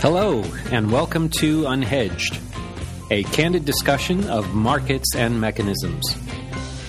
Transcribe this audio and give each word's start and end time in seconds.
Hello, 0.00 0.42
and 0.70 0.90
welcome 0.90 1.28
to 1.28 1.64
Unhedged, 1.64 2.40
a 3.10 3.22
candid 3.24 3.66
discussion 3.66 4.30
of 4.30 4.54
markets 4.54 5.14
and 5.14 5.38
mechanisms. 5.38 6.16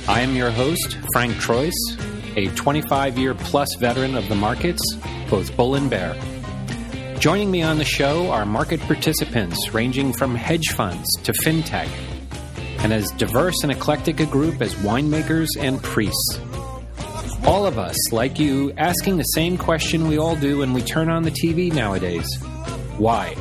I 0.07 0.21
am 0.21 0.33
your 0.33 0.49
host, 0.49 0.97
Frank 1.11 1.37
Troise, 1.37 1.73
a 2.37 2.47
25 2.55 3.17
year 3.17 3.33
plus 3.33 3.75
veteran 3.75 4.15
of 4.15 4.29
the 4.29 4.35
markets, 4.35 4.81
both 5.29 5.53
bull 5.57 5.75
and 5.75 5.89
bear. 5.89 6.15
Joining 7.19 7.51
me 7.51 7.63
on 7.63 7.79
the 7.79 7.83
show 7.83 8.31
are 8.31 8.45
market 8.45 8.79
participants 8.79 9.73
ranging 9.73 10.13
from 10.13 10.35
hedge 10.35 10.69
funds 10.69 11.09
to 11.23 11.33
fintech, 11.33 11.89
and 12.79 12.93
as 12.93 13.09
diverse 13.11 13.63
and 13.63 13.71
eclectic 13.71 14.19
a 14.19 14.25
group 14.25 14.61
as 14.61 14.73
winemakers 14.75 15.49
and 15.59 15.81
priests. 15.81 16.39
All 17.45 17.65
of 17.65 17.77
us, 17.77 18.11
like 18.11 18.39
you, 18.39 18.73
asking 18.77 19.17
the 19.17 19.23
same 19.23 19.57
question 19.57 20.07
we 20.07 20.17
all 20.17 20.35
do 20.35 20.59
when 20.59 20.73
we 20.73 20.81
turn 20.81 21.09
on 21.09 21.23
the 21.23 21.31
TV 21.31 21.71
nowadays 21.71 22.27
why? 22.97 23.33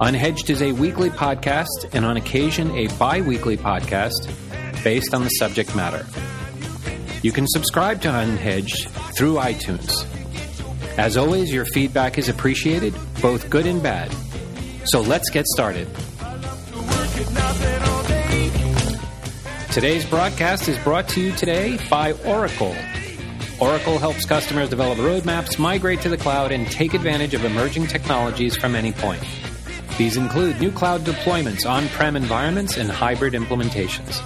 Unhedged 0.00 0.50
is 0.50 0.62
a 0.62 0.70
weekly 0.70 1.10
podcast 1.10 1.92
and 1.92 2.04
on 2.04 2.16
occasion 2.16 2.70
a 2.76 2.86
bi 2.96 3.20
weekly 3.22 3.56
podcast 3.56 4.32
based 4.84 5.12
on 5.14 5.24
the 5.24 5.30
subject 5.30 5.74
matter. 5.74 6.06
You 7.22 7.32
can 7.32 7.48
subscribe 7.48 8.00
to 8.02 8.08
Unhedged 8.08 8.88
through 9.16 9.34
iTunes. 9.34 10.06
As 10.96 11.16
always, 11.16 11.52
your 11.52 11.64
feedback 11.64 12.18
is 12.18 12.28
appreciated, 12.28 12.94
both 13.20 13.50
good 13.50 13.66
and 13.66 13.82
bad. 13.82 14.12
So 14.84 15.00
let's 15.00 15.28
get 15.30 15.44
started. 15.46 15.88
Today's 19.76 20.06
broadcast 20.06 20.68
is 20.68 20.78
brought 20.78 21.06
to 21.10 21.20
you 21.20 21.32
today 21.32 21.78
by 21.90 22.12
Oracle. 22.24 22.74
Oracle 23.60 23.98
helps 23.98 24.24
customers 24.24 24.70
develop 24.70 24.96
roadmaps, 24.96 25.58
migrate 25.58 26.00
to 26.00 26.08
the 26.08 26.16
cloud, 26.16 26.50
and 26.50 26.66
take 26.70 26.94
advantage 26.94 27.34
of 27.34 27.44
emerging 27.44 27.86
technologies 27.86 28.56
from 28.56 28.74
any 28.74 28.92
point. 28.92 29.22
These 29.98 30.16
include 30.16 30.58
new 30.62 30.72
cloud 30.72 31.02
deployments, 31.02 31.68
on 31.68 31.88
prem 31.88 32.16
environments, 32.16 32.78
and 32.78 32.90
hybrid 32.90 33.34
implementations. 33.34 34.18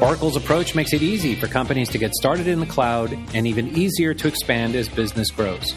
Oracle's 0.00 0.36
approach 0.36 0.76
makes 0.76 0.92
it 0.92 1.02
easy 1.02 1.34
for 1.34 1.48
companies 1.48 1.88
to 1.88 1.98
get 1.98 2.14
started 2.14 2.46
in 2.46 2.60
the 2.60 2.66
cloud 2.66 3.12
and 3.34 3.48
even 3.48 3.76
easier 3.76 4.14
to 4.14 4.28
expand 4.28 4.76
as 4.76 4.88
business 4.88 5.32
grows. 5.32 5.74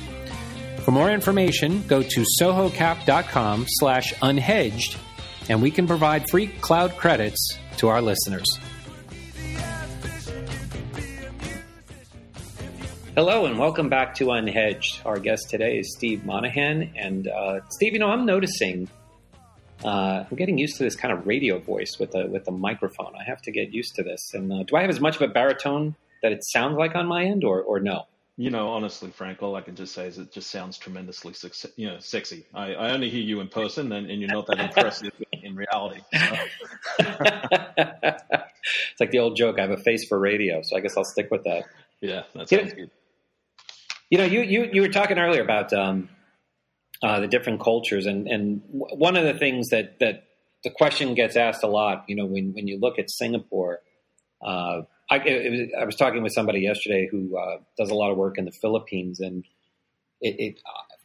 For 0.85 0.91
more 0.91 1.09
information, 1.09 1.81
go 1.88 2.03
to 2.03 2.25
sohocap.com 2.39 3.66
slash 3.67 4.13
unhedged, 4.22 4.95
and 5.49 5.59
we 5.59 5.72
can 5.72 5.88
provide 5.88 6.29
free 6.29 6.49
cloud 6.61 6.95
credits 6.97 7.57
to 7.77 7.88
our 7.88 7.99
listeners. 7.99 8.45
Hello 13.13 13.45
and 13.45 13.59
welcome 13.59 13.89
back 13.89 14.15
to 14.15 14.27
Unhedged. 14.27 15.05
Our 15.05 15.19
guest 15.19 15.49
today 15.49 15.79
is 15.79 15.93
Steve 15.93 16.23
Monaghan. 16.23 16.93
And 16.95 17.27
uh, 17.27 17.59
Steve, 17.69 17.91
you 17.91 17.99
know, 17.99 18.07
I'm 18.07 18.25
noticing 18.25 18.87
uh, 19.83 20.23
I'm 20.31 20.37
getting 20.37 20.57
used 20.57 20.77
to 20.77 20.83
this 20.83 20.95
kind 20.95 21.13
of 21.13 21.27
radio 21.27 21.59
voice 21.59 21.97
with 21.99 22.11
the 22.11 22.27
with 22.27 22.45
the 22.45 22.51
microphone. 22.51 23.11
I 23.19 23.25
have 23.25 23.41
to 23.41 23.51
get 23.51 23.73
used 23.73 23.95
to 23.95 24.03
this. 24.03 24.33
And 24.33 24.53
uh, 24.53 24.63
do 24.63 24.77
I 24.77 24.81
have 24.81 24.89
as 24.89 25.01
much 25.01 25.17
of 25.17 25.23
a 25.23 25.27
baritone 25.27 25.93
that 26.23 26.31
it 26.31 26.41
sounds 26.45 26.77
like 26.77 26.95
on 26.95 27.05
my 27.05 27.25
end, 27.25 27.43
or 27.43 27.61
or 27.61 27.81
no? 27.81 28.05
You 28.37 28.49
know, 28.49 28.69
honestly, 28.69 29.11
Frank, 29.11 29.43
all 29.43 29.57
I 29.57 29.61
can 29.61 29.75
just 29.75 29.93
say 29.93 30.07
is 30.07 30.17
it 30.17 30.31
just 30.31 30.49
sounds 30.49 30.77
tremendously, 30.77 31.33
you 31.75 31.87
know, 31.87 31.99
sexy. 31.99 32.45
I, 32.53 32.75
I 32.75 32.91
only 32.91 33.09
hear 33.09 33.21
you 33.21 33.41
in 33.41 33.49
person, 33.49 33.91
and, 33.91 34.09
and 34.09 34.21
you're 34.21 34.31
not 34.31 34.47
that 34.47 34.59
impressive 34.59 35.11
in 35.33 35.53
reality. 35.53 35.99
So. 36.17 36.35
it's 36.99 39.01
like 39.01 39.11
the 39.11 39.19
old 39.19 39.35
joke: 39.35 39.59
I 39.59 39.63
have 39.63 39.71
a 39.71 39.83
face 39.83 40.07
for 40.07 40.17
radio, 40.17 40.61
so 40.63 40.77
I 40.77 40.79
guess 40.79 40.95
I'll 40.95 41.03
stick 41.03 41.29
with 41.29 41.43
that. 41.43 41.65
Yeah, 41.99 42.23
that 42.35 42.47
sounds 42.47 42.71
good. 42.71 42.89
You 44.11 44.17
know, 44.17 44.25
you 44.25 44.41
you 44.41 44.69
you 44.73 44.81
were 44.81 44.89
talking 44.89 45.17
earlier 45.17 45.41
about 45.41 45.72
um, 45.72 46.09
uh, 47.01 47.22
the 47.22 47.27
different 47.27 47.61
cultures, 47.61 48.05
and 48.05 48.27
and 48.27 48.61
one 48.67 49.16
of 49.16 49.23
the 49.23 49.33
things 49.33 49.69
that 49.69 49.99
that 49.99 50.25
the 50.66 50.69
question 50.69 51.16
gets 51.16 51.38
asked 51.38 51.63
a 51.63 51.67
lot. 51.67 52.03
You 52.09 52.17
know, 52.17 52.25
when 52.25 52.51
when 52.53 52.67
you 52.67 52.77
look 52.77 53.00
at 53.00 53.09
Singapore, 53.09 53.79
uh, 54.41 54.81
I, 55.09 55.17
was, 55.17 55.59
I, 55.79 55.85
was, 55.85 55.95
talking 55.95 56.23
with 56.23 56.33
somebody 56.33 56.59
yesterday 56.59 57.07
who 57.09 57.38
uh, 57.38 57.59
does 57.77 57.89
a 57.89 57.95
lot 57.95 58.11
of 58.11 58.17
work 58.17 58.38
in 58.38 58.44
the 58.44 58.51
Philippines, 58.61 59.21
and 59.21 59.45
it, 60.19 60.35
it 60.39 60.59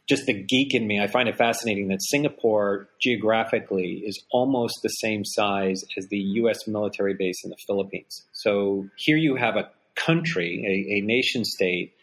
just 0.09 0.25
the 0.25 0.33
geek 0.33 0.73
in 0.73 0.85
me, 0.85 1.01
I 1.01 1.07
find 1.07 1.29
it 1.29 1.37
fascinating 1.37 1.87
that 1.87 2.01
Singapore 2.01 2.89
geographically 3.01 4.03
is 4.05 4.21
almost 4.31 4.79
the 4.83 4.89
same 4.89 5.23
size 5.23 5.81
as 5.97 6.07
the 6.09 6.17
U.S. 6.17 6.67
military 6.67 7.13
base 7.13 7.41
in 7.45 7.51
the 7.51 7.57
Philippines. 7.65 8.25
So 8.33 8.89
here 8.97 9.17
you 9.17 9.37
have 9.37 9.55
a 9.55 9.69
country, 9.95 10.61
a, 10.65 10.97
a 10.97 11.01
nation 11.05 11.45
state 11.45 11.93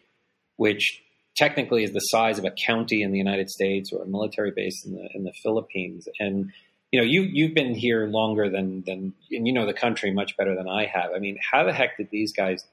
which 0.57 1.03
technically 1.37 1.85
is 1.85 1.93
the 1.93 2.01
size 2.01 2.39
of 2.39 2.45
a 2.45 2.51
county 2.51 3.03
in 3.03 3.11
the 3.11 3.19
United 3.19 3.51
States 3.51 3.91
or 3.93 4.03
a 4.03 4.07
military 4.07 4.53
base 4.53 4.85
in 4.85 4.95
the 4.95 5.09
in 5.15 5.25
the 5.25 5.33
Philippines. 5.43 6.09
And 6.19 6.53
you 6.93 7.01
know, 7.01 7.07
you 7.07 7.23
you've 7.23 7.55
been 7.55 7.75
here 7.75 8.07
longer 8.07 8.49
than 8.49 8.85
than 8.87 9.15
and 9.31 9.47
you 9.47 9.53
know 9.53 9.67
the 9.67 9.75
country 9.75 10.13
much 10.13 10.37
better 10.37 10.55
than 10.55 10.69
I 10.69 10.87
have. 10.87 11.11
I 11.15 11.19
mean, 11.19 11.39
how 11.51 11.65
the 11.65 11.73
heck 11.73 11.97
did 11.97 12.09
these 12.11 12.33
guys 12.33 12.65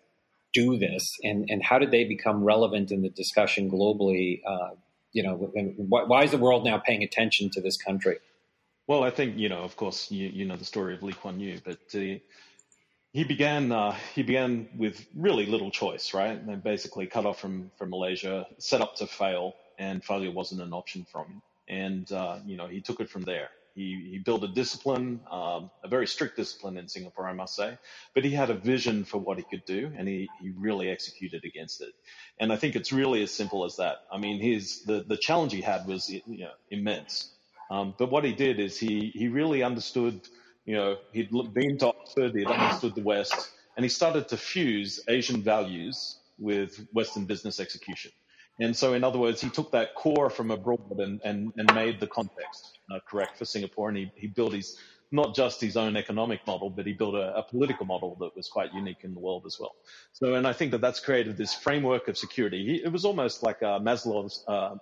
do 0.54 0.78
this, 0.78 1.04
and 1.24 1.48
and 1.50 1.64
how 1.64 1.80
did 1.80 1.92
they 1.92 2.04
become 2.04 2.44
relevant 2.44 2.92
in 2.92 3.02
the 3.02 3.10
discussion 3.10 3.70
globally? 3.70 4.42
Uh, 4.46 4.76
you 5.14 5.24
know, 5.24 5.36
why, 5.36 6.04
why 6.04 6.24
is 6.24 6.32
the 6.32 6.38
world 6.38 6.64
now 6.64 6.78
paying 6.78 7.04
attention 7.04 7.50
to 7.54 7.62
this 7.62 7.78
country? 7.78 8.18
Well, 8.88 9.04
I 9.04 9.10
think 9.10 9.38
you 9.38 9.50
know, 9.50 9.64
of 9.64 9.76
course, 9.76 10.12
you 10.12 10.28
you 10.28 10.46
know 10.46 10.56
the 10.56 10.66
story 10.66 10.94
of 10.94 11.02
Lee 11.02 11.14
Kuan 11.14 11.40
Yew, 11.40 11.60
but 11.64 11.80
uh, 11.96 12.20
he 13.14 13.24
began 13.24 13.72
uh, 13.72 13.96
he 14.16 14.24
began 14.24 14.70
with 14.78 15.06
really 15.16 15.46
little 15.46 15.72
choice, 15.72 16.14
right? 16.14 16.40
And 16.42 16.64
basically 16.64 17.08
cut 17.08 17.26
off 17.26 17.40
from 17.40 17.72
from 17.78 17.90
Malaysia, 17.90 18.48
set 18.58 18.82
up 18.82 18.96
to 18.98 19.08
fail, 19.08 19.54
and 19.78 20.04
failure 20.04 20.32
wasn't 20.32 20.62
an 20.62 20.74
option 20.74 21.06
from 21.12 21.26
him. 21.28 21.42
And 21.68 22.12
uh, 22.12 22.40
you 22.46 22.58
know 22.58 22.68
he 22.68 22.82
took 22.82 23.00
it 23.02 23.10
from 23.10 23.24
there. 23.24 23.50
He 23.76 24.08
he 24.12 24.20
built 24.20 24.44
a 24.44 24.48
discipline, 24.48 25.22
um, 25.30 25.72
a 25.84 25.90
very 25.90 26.08
strict 26.08 26.38
discipline 26.38 26.78
in 26.78 26.88
Singapore, 26.88 27.28
I 27.28 27.34
must 27.34 27.56
say. 27.56 27.78
But 28.14 28.24
he 28.24 28.32
had 28.32 28.50
a 28.50 28.54
vision 28.54 29.04
for 29.04 29.18
what 29.18 29.38
he 29.38 29.44
could 29.44 29.66
do, 29.66 29.92
and 29.98 30.08
he 30.08 30.30
he 30.42 30.52
really 30.52 30.90
executed 30.90 31.44
against 31.44 31.82
it. 31.82 31.94
And 32.40 32.52
I 32.54 32.56
think 32.56 32.76
it's 32.76 32.94
really 32.94 33.24
as 33.24 33.32
simple 33.32 33.66
as 33.66 33.76
that. 33.78 33.98
I 34.12 34.18
mean, 34.20 34.42
his 34.42 34.84
the 34.84 35.04
the 35.06 35.18
challenge 35.18 35.52
he 35.52 35.62
had 35.62 35.86
was 35.86 36.10
you 36.10 36.22
know 36.26 36.52
immense. 36.70 37.30
Um, 37.70 37.94
but 37.98 38.12
what 38.12 38.26
he 38.26 38.34
did 38.34 38.60
is 38.60 38.78
he 38.78 39.12
he 39.14 39.28
really 39.30 39.64
understood 39.64 40.22
you 40.66 40.76
know, 40.76 40.98
he'd 41.12 41.32
been 41.54 41.78
to 41.80 41.88
Oxford, 41.88 42.36
he'd 42.36 42.48
understood 42.48 42.96
the 42.96 43.02
West, 43.02 43.52
and 43.76 43.84
he 43.84 43.90
started 43.90 44.28
to 44.30 44.38
fuse 44.38 45.00
Asian 45.08 45.42
values 45.42 46.18
with 46.38 46.88
Western 46.94 47.26
business 47.26 47.60
execution. 47.60 48.12
And 48.60 48.76
so, 48.76 48.94
in 48.94 49.04
other 49.04 49.18
words, 49.18 49.42
he 49.42 49.50
took 49.50 49.72
that 49.72 49.96
core 49.96 50.30
from 50.30 50.52
abroad 50.52 51.00
and, 51.00 51.20
and, 51.24 51.54
and 51.58 51.74
made 51.74 52.00
the 52.00 52.08
context 52.08 52.78
uh, 52.92 53.00
correct 53.08 53.38
for 53.38 53.46
Singapore. 53.46 53.90
And 53.90 53.98
he, 53.98 54.12
he 54.16 54.28
built 54.28 54.54
his, 54.54 54.78
not 55.12 55.34
just 55.34 55.62
his 55.62 55.78
own 55.78 55.96
economic 55.96 56.46
model, 56.46 56.70
but 56.70 56.86
he 56.86 56.94
built 56.94 57.16
a, 57.16 57.36
a, 57.38 57.44
political 57.44 57.86
model 57.86 58.16
that 58.20 58.36
was 58.36 58.50
quite 58.50 58.74
unique 58.74 59.00
in 59.04 59.14
the 59.14 59.20
world 59.20 59.44
as 59.48 59.58
well. 59.60 59.74
So, 60.14 60.36
and 60.36 60.46
I 60.46 60.54
think 60.54 60.72
that 60.72 60.82
that's 60.82 61.00
created 61.00 61.38
this 61.38 61.56
framework 61.56 62.08
of 62.08 62.18
security. 62.18 62.66
He, 62.66 62.84
it 62.84 62.92
was 62.92 63.04
almost 63.04 63.42
like 63.42 63.64
uh, 63.64 63.80
Maslow's, 63.80 64.44
uh, 64.48 64.76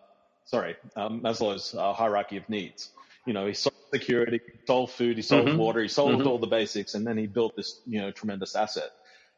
sorry, 0.44 0.76
um, 0.98 1.22
Maslow's 1.22 1.74
uh, 1.74 1.94
hierarchy 1.94 2.38
of 2.38 2.50
needs. 2.50 2.90
You 3.26 3.34
know, 3.34 3.46
he 3.48 3.54
sold 3.54 3.76
security, 3.94 4.40
he 4.46 4.60
sold 4.66 4.92
food, 4.92 5.18
he 5.18 5.22
sold 5.22 5.48
mm-hmm. 5.48 5.58
water, 5.58 5.82
he 5.82 5.88
sold 5.88 6.20
mm-hmm. 6.20 6.28
all 6.28 6.38
the 6.40 6.48
basics, 6.48 6.96
and 6.96 7.06
then 7.06 7.18
he 7.18 7.28
built 7.28 7.56
this, 7.56 7.82
you 7.86 8.02
know, 8.02 8.12
tremendous 8.12 8.56
asset. 8.56 8.92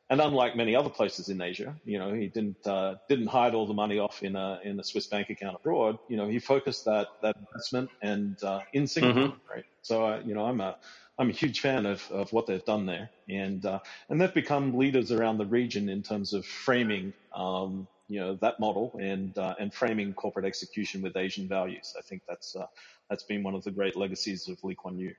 And 0.09 0.19
unlike 0.19 0.57
many 0.57 0.75
other 0.75 0.89
places 0.89 1.29
in 1.29 1.41
Asia, 1.41 1.73
you 1.85 1.97
know, 1.97 2.13
he 2.13 2.28
didn't 2.28 2.67
uh, 2.67 2.95
didn't 3.07 3.28
hide 3.28 3.53
all 3.53 3.66
the 3.66 3.73
money 3.73 3.97
off 3.97 4.23
in 4.23 4.35
a 4.35 4.59
in 4.63 4.78
a 4.78 4.84
Swiss 4.84 5.07
bank 5.07 5.29
account 5.29 5.56
abroad. 5.56 6.00
You 6.09 6.17
know, 6.17 6.28
he 6.28 6.39
focused 6.39 6.84
that 6.84 7.07
that 7.22 7.38
investment 7.38 7.89
and 8.01 8.41
uh, 8.44 8.59
in 8.73 8.88
Singapore, 8.88 9.29
mm-hmm. 9.29 9.50
right? 9.50 9.66
So, 9.84 10.06
uh, 10.06 10.22
you 10.25 10.34
know, 10.34 10.45
I'm 10.45 10.59
a 10.59 10.75
I'm 11.18 11.29
a 11.29 11.33
huge 11.33 11.59
fan 11.59 11.85
of, 11.85 12.06
of 12.12 12.33
what 12.33 12.47
they've 12.47 12.65
done 12.65 12.88
there, 12.88 13.09
and 13.30 13.65
uh, 13.65 13.80
and 14.09 14.19
they've 14.19 14.33
become 14.33 14.77
leaders 14.77 15.12
around 15.12 15.38
the 15.38 15.45
region 15.45 15.88
in 15.88 16.03
terms 16.03 16.33
of 16.33 16.45
framing, 16.45 17.13
um, 17.33 17.88
you 18.12 18.19
know, 18.19 18.38
that 18.42 18.60
model 18.60 19.00
and 19.00 19.38
uh, 19.38 19.56
and 19.58 19.74
framing 19.74 20.13
corporate 20.13 20.46
execution 20.46 21.02
with 21.02 21.16
Asian 21.16 21.48
values. 21.48 21.94
I 21.98 22.02
think 22.02 22.24
that's 22.28 22.58
uh, 22.58 22.66
that's 23.10 23.24
been 23.24 23.42
one 23.42 23.56
of 23.56 23.63
the 23.63 23.72
great 23.72 23.96
legacies 23.96 24.50
of 24.50 24.62
Lee 24.66 24.75
Kuan 24.75 24.98
Yew. 25.00 25.16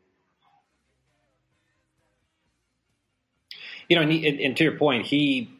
You 3.88 3.96
know, 3.96 4.02
and, 4.02 4.12
he, 4.12 4.44
and 4.44 4.56
to 4.58 4.64
your 4.64 4.76
point, 4.76 5.06
he, 5.06 5.50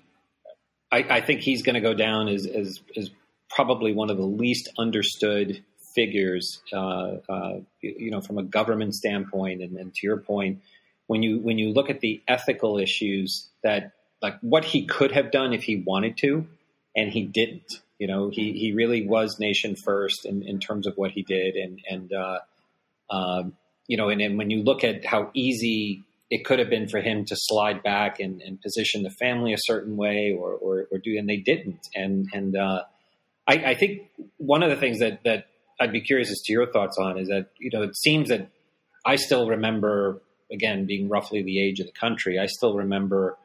I, 0.91 0.99
I 0.99 1.21
think 1.23 1.41
he's 1.41 1.63
going 1.63 1.75
to 1.75 1.81
go 1.81 1.93
down 1.93 2.29
as, 2.29 2.47
as, 2.47 2.81
as 2.97 3.11
probably 3.51 3.93
one 3.93 4.11
of 4.11 4.17
the 4.17 4.25
least 4.25 4.69
understood 4.79 5.63
figures, 5.95 6.63
uh, 6.73 7.17
uh, 7.29 7.61
you 7.81 8.11
know, 8.11 8.21
from 8.21 8.39
a 8.39 8.43
government 8.43 8.95
standpoint. 8.95 9.61
And, 9.63 9.77
and, 9.77 9.95
to 9.95 10.07
your 10.07 10.19
point, 10.19 10.61
when 11.07 11.23
you 11.23 11.41
when 11.41 11.59
you 11.59 11.73
look 11.73 11.91
at 11.91 12.01
the 12.01 12.23
ethical 12.29 12.79
issues 12.79 13.49
that, 13.63 13.93
like, 14.23 14.39
what 14.41 14.65
he 14.65 14.87
could 14.87 15.13
have 15.13 15.31
done 15.31 15.53
if 15.53 15.65
he 15.65 15.83
wanted 15.85 16.17
to, 16.19 16.47
and 16.95 17.11
he 17.11 17.23
didn't. 17.25 17.81
You 17.99 18.09
know, 18.09 18.31
he, 18.31 18.53
he 18.53 18.73
really 18.73 19.07
was 19.07 19.39
nation 19.39 19.77
first 19.77 20.25
in, 20.27 20.43
in 20.43 20.59
terms 20.59 20.87
of 20.87 20.95
what 20.97 21.13
he 21.13 21.23
did. 21.23 21.55
And, 21.55 21.81
and 21.89 22.13
uh, 22.13 22.39
um, 23.11 23.57
you 23.87 23.97
know, 23.97 24.09
and, 24.09 24.21
and 24.21 24.37
when 24.39 24.51
you 24.51 24.63
look 24.63 24.83
at 24.83 25.05
how 25.05 25.31
easy 25.35 26.03
it 26.31 26.45
could 26.45 26.59
have 26.59 26.71
been 26.71 26.89
for 26.89 27.01
him 27.01 27.25
to 27.27 27.37
slide 27.37 27.83
back 27.83 28.19
and, 28.19 28.43
and 28.43 28.61
position 28.61 29.03
the 29.03 29.11
family 29.11 29.53
a 29.53 29.59
certain 29.59 29.97
way 29.97 30.35
or, 30.37 30.53
or, 30.55 30.89
or 30.91 30.99
do, 30.99 31.17
and 31.17 31.29
they 31.29 31.37
didn't. 31.37 31.89
And, 31.95 32.27
and, 32.33 32.57
uh, 32.57 32.83
I, 33.47 33.55
I 33.55 33.75
think 33.75 34.11
one 34.39 34.63
of 34.63 34.71
the 34.71 34.77
things 34.77 35.01
that, 35.01 35.25
that 35.25 35.47
I'd 35.81 35.93
be 35.93 36.01
curious 36.01 36.31
as 36.31 36.41
to 36.43 36.53
your 36.53 36.71
thoughts 36.73 36.97
on 36.99 37.19
is 37.19 37.29
that, 37.29 37.51
you 37.59 37.71
know, 37.73 37.83
it 37.83 37.97
seems 37.97 38.29
that 38.29 38.49
I 39.05 39.17
still 39.17 39.49
remember, 39.49 40.23
again, 40.51 40.87
being 40.87 41.09
roughly 41.09 41.43
the 41.43 41.61
age 41.61 41.81
of 41.81 41.87
the 41.87 41.93
country, 41.93 42.39
I 42.39 42.47
still 42.47 42.77
remember 42.77 43.37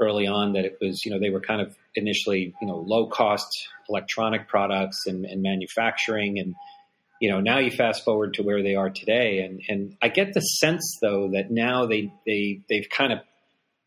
early 0.00 0.26
on 0.26 0.52
that 0.52 0.64
it 0.64 0.78
was, 0.80 1.04
you 1.04 1.12
know, 1.12 1.18
they 1.18 1.30
were 1.30 1.40
kind 1.40 1.60
of 1.60 1.76
initially, 1.94 2.54
you 2.60 2.66
know, 2.66 2.76
low 2.76 3.06
cost 3.06 3.48
electronic 3.88 4.48
products 4.48 5.06
and, 5.06 5.24
and 5.24 5.42
manufacturing 5.42 6.38
and, 6.38 6.54
you 7.20 7.30
know, 7.30 7.40
now 7.40 7.58
you 7.58 7.70
fast 7.70 8.04
forward 8.04 8.34
to 8.34 8.42
where 8.42 8.62
they 8.62 8.74
are 8.74 8.90
today, 8.90 9.38
and 9.38 9.62
and 9.68 9.96
I 10.02 10.08
get 10.08 10.34
the 10.34 10.40
sense 10.40 10.98
though 11.00 11.30
that 11.32 11.50
now 11.50 11.86
they 11.86 12.12
they 12.26 12.60
they've 12.68 12.88
kind 12.90 13.12
of 13.12 13.20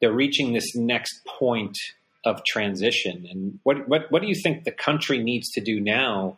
they're 0.02 0.12
reaching 0.12 0.54
this 0.54 0.76
next 0.76 1.24
point 1.26 1.78
of 2.26 2.44
transition. 2.44 3.28
And 3.30 3.60
what 3.64 3.88
what 3.88 4.12
what 4.12 4.22
do 4.22 4.28
you 4.28 4.36
think 4.42 4.64
the 4.64 4.72
country 4.72 5.22
needs 5.22 5.52
to 5.52 5.62
do 5.62 5.80
now 5.80 6.38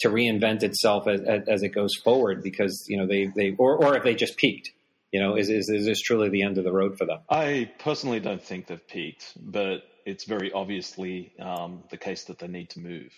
to 0.00 0.08
reinvent 0.08 0.62
itself 0.62 1.06
as, 1.06 1.20
as, 1.20 1.42
as 1.48 1.62
it 1.62 1.70
goes 1.70 1.94
forward? 2.02 2.42
Because 2.42 2.86
you 2.88 2.96
know 2.96 3.06
they 3.06 3.26
they 3.26 3.54
or 3.58 3.76
or 3.76 3.96
if 3.96 4.02
they 4.02 4.14
just 4.14 4.36
peaked. 4.36 4.70
You 5.14 5.20
know, 5.20 5.36
is, 5.36 5.48
is 5.48 5.70
is 5.70 5.86
this 5.86 6.00
truly 6.00 6.28
the 6.28 6.42
end 6.42 6.58
of 6.58 6.64
the 6.64 6.72
road 6.72 6.98
for 6.98 7.06
them? 7.06 7.20
I 7.30 7.70
personally 7.78 8.20
don't 8.20 8.42
think 8.42 8.66
they've 8.66 8.88
peaked, 8.88 9.34
but 9.40 9.84
it's 10.04 10.24
very 10.24 10.52
obviously 10.52 11.34
um, 11.38 11.84
the 11.90 11.98
case 11.98 12.24
that 12.24 12.40
they 12.40 12.48
need 12.48 12.70
to 12.70 12.80
move 12.80 13.12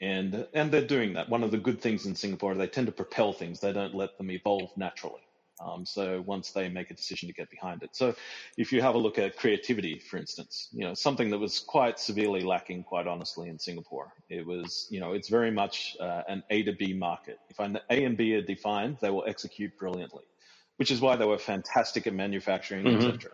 and 0.00 0.46
and 0.54 0.70
they're 0.70 0.86
doing 0.86 1.14
that. 1.14 1.28
One 1.28 1.42
of 1.42 1.50
the 1.50 1.58
good 1.58 1.80
things 1.80 2.06
in 2.06 2.14
Singapore, 2.14 2.54
they 2.54 2.66
tend 2.66 2.86
to 2.86 2.92
propel 2.92 3.32
things; 3.32 3.60
they 3.60 3.72
don't 3.72 3.94
let 3.94 4.18
them 4.18 4.30
evolve 4.30 4.70
naturally. 4.76 5.20
Um, 5.60 5.86
so 5.86 6.22
once 6.24 6.52
they 6.52 6.68
make 6.68 6.92
a 6.92 6.94
decision 6.94 7.28
to 7.28 7.34
get 7.34 7.50
behind 7.50 7.82
it, 7.82 7.90
so 7.92 8.14
if 8.56 8.72
you 8.72 8.80
have 8.80 8.94
a 8.94 8.98
look 8.98 9.18
at 9.18 9.36
creativity, 9.36 9.98
for 9.98 10.16
instance, 10.16 10.68
you 10.72 10.84
know 10.84 10.94
something 10.94 11.30
that 11.30 11.38
was 11.38 11.60
quite 11.60 11.98
severely 11.98 12.42
lacking, 12.42 12.84
quite 12.84 13.08
honestly, 13.08 13.48
in 13.48 13.58
Singapore, 13.58 14.12
it 14.28 14.46
was 14.46 14.86
you 14.90 15.00
know 15.00 15.14
it's 15.14 15.28
very 15.28 15.50
much 15.50 15.96
uh, 16.00 16.22
an 16.28 16.42
A 16.50 16.62
to 16.64 16.72
B 16.72 16.94
market. 16.94 17.38
If 17.50 17.58
A 17.60 18.04
and 18.04 18.16
B 18.16 18.34
are 18.34 18.42
defined, 18.42 18.98
they 19.00 19.10
will 19.10 19.24
execute 19.26 19.76
brilliantly, 19.78 20.24
which 20.78 20.90
is 20.90 21.00
why 21.00 21.16
they 21.16 21.26
were 21.26 21.38
fantastic 21.38 22.06
at 22.06 22.14
manufacturing, 22.14 22.84
mm-hmm. 22.84 23.06
etc. 23.06 23.30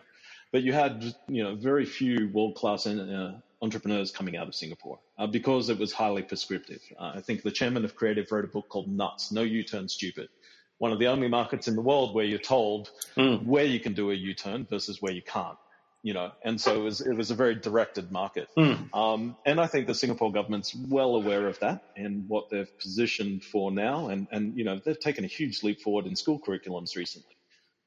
But 0.51 0.63
you 0.63 0.73
had 0.73 1.03
you 1.27 1.43
know 1.43 1.55
very 1.55 1.85
few 1.85 2.29
world 2.29 2.55
class 2.55 2.85
uh, 2.85 3.39
entrepreneurs 3.61 4.11
coming 4.11 4.37
out 4.37 4.47
of 4.47 4.55
Singapore 4.55 4.99
uh, 5.17 5.27
because 5.27 5.69
it 5.69 5.79
was 5.79 5.91
highly 5.91 6.21
prescriptive. 6.21 6.81
Uh, 6.99 7.13
I 7.15 7.21
think 7.21 7.41
the 7.41 7.51
chairman 7.51 7.85
of 7.85 7.95
Creative 7.95 8.31
wrote 8.31 8.45
a 8.45 8.47
book 8.47 8.69
called 8.69 8.87
Nuts, 8.87 9.31
No 9.31 9.41
U-Turn 9.41 9.89
Stupid. 9.89 10.29
One 10.77 10.91
of 10.91 10.99
the 10.99 11.07
only 11.07 11.29
markets 11.29 11.67
in 11.67 11.75
the 11.75 11.81
world 11.81 12.13
where 12.13 12.25
you're 12.25 12.37
told 12.37 12.89
mm. 13.15 13.43
where 13.45 13.63
you 13.63 13.79
can 13.79 13.93
do 13.93 14.11
a 14.11 14.13
U-turn 14.13 14.65
versus 14.65 15.01
where 15.01 15.13
you 15.13 15.21
can't. 15.21 15.57
You 16.03 16.13
know, 16.13 16.31
and 16.43 16.61
so 16.61 16.75
it 16.75 16.83
was, 16.83 17.01
it 17.01 17.15
was 17.15 17.31
a 17.31 17.35
very 17.35 17.55
directed 17.55 18.11
market. 18.11 18.47
Mm. 18.55 18.93
Um, 18.93 19.35
and 19.43 19.59
I 19.59 19.65
think 19.65 19.87
the 19.87 19.95
Singapore 19.95 20.31
government's 20.31 20.75
well 20.75 21.15
aware 21.15 21.47
of 21.47 21.59
that 21.61 21.81
and 21.95 22.29
what 22.29 22.51
they've 22.51 22.77
positioned 22.77 23.43
for 23.43 23.71
now. 23.71 24.09
And, 24.09 24.27
and, 24.31 24.55
you 24.55 24.65
know, 24.65 24.79
they've 24.85 24.99
taken 24.99 25.23
a 25.23 25.27
huge 25.27 25.63
leap 25.63 25.81
forward 25.81 26.05
in 26.05 26.15
school 26.15 26.39
curriculums 26.39 26.95
recently. 26.95 27.34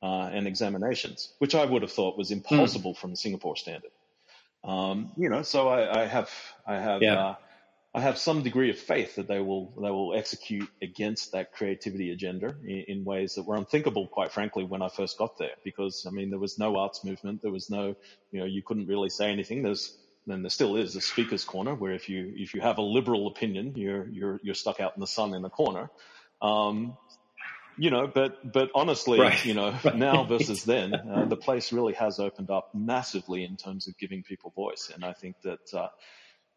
Uh, 0.00 0.30
and 0.32 0.46
examinations, 0.46 1.32
which 1.38 1.56
I 1.56 1.64
would 1.64 1.82
have 1.82 1.90
thought 1.90 2.16
was 2.16 2.30
impossible 2.30 2.94
mm. 2.94 2.96
from 2.96 3.12
a 3.12 3.16
Singapore 3.16 3.56
standard. 3.56 3.90
Um, 4.62 5.10
you 5.16 5.28
know, 5.28 5.42
so 5.42 5.68
I, 5.68 6.02
I 6.02 6.06
have 6.06 6.30
I 6.66 6.76
have 6.76 7.02
yeah. 7.02 7.14
uh, 7.14 7.34
I 7.94 8.00
have 8.00 8.18
some 8.18 8.42
degree 8.42 8.70
of 8.70 8.78
faith 8.78 9.16
that 9.16 9.26
they 9.26 9.40
will 9.40 9.72
they 9.80 9.90
will 9.90 10.14
execute 10.14 10.68
against 10.82 11.32
that 11.32 11.52
creativity 11.52 12.12
agenda 12.12 12.54
in, 12.64 12.84
in, 12.86 13.04
ways 13.04 13.34
that 13.34 13.44
were 13.44 13.56
unthinkable, 13.56 14.06
quite 14.06 14.30
frankly, 14.30 14.64
when 14.64 14.82
I 14.82 14.88
first 14.88 15.16
got 15.18 15.38
there. 15.38 15.54
Because 15.64 16.06
I 16.06 16.10
mean, 16.10 16.30
there 16.30 16.38
was 16.38 16.58
no 16.58 16.76
arts 16.76 17.02
movement, 17.04 17.42
there 17.42 17.50
was 17.50 17.70
no 17.70 17.96
you 18.30 18.40
know 18.40 18.46
you 18.46 18.62
couldn't 18.62 18.86
really 18.86 19.10
say 19.10 19.32
anything. 19.32 19.62
There's 19.62 19.96
then 20.26 20.42
there 20.42 20.50
still 20.50 20.76
is 20.76 20.94
a 20.96 21.00
speaker's 21.00 21.44
corner 21.44 21.74
where 21.74 21.92
if 21.92 22.08
you 22.08 22.32
if 22.36 22.54
you 22.54 22.60
have 22.60 22.78
a 22.78 22.82
liberal 22.82 23.26
opinion, 23.26 23.72
you're 23.74 24.06
you're 24.08 24.40
you're 24.42 24.54
stuck 24.54 24.80
out 24.80 24.94
in 24.94 25.00
the 25.00 25.06
sun 25.06 25.34
in 25.34 25.42
the 25.42 25.50
corner. 25.50 25.90
Um, 26.42 26.96
you 27.78 27.90
know, 27.90 28.06
but 28.06 28.52
but 28.52 28.70
honestly, 28.74 29.20
right. 29.20 29.44
you 29.44 29.54
know, 29.54 29.74
right. 29.84 29.96
now 29.96 30.24
versus 30.24 30.64
then, 30.64 30.94
uh, 30.94 31.24
the 31.26 31.36
place 31.36 31.72
really 31.72 31.94
has 31.94 32.18
opened 32.18 32.50
up 32.50 32.74
massively 32.74 33.44
in 33.44 33.56
terms 33.56 33.88
of 33.88 33.96
giving 33.98 34.22
people 34.22 34.50
voice, 34.50 34.90
and 34.92 35.04
I 35.04 35.12
think 35.12 35.40
that. 35.42 35.74
Uh, 35.74 35.88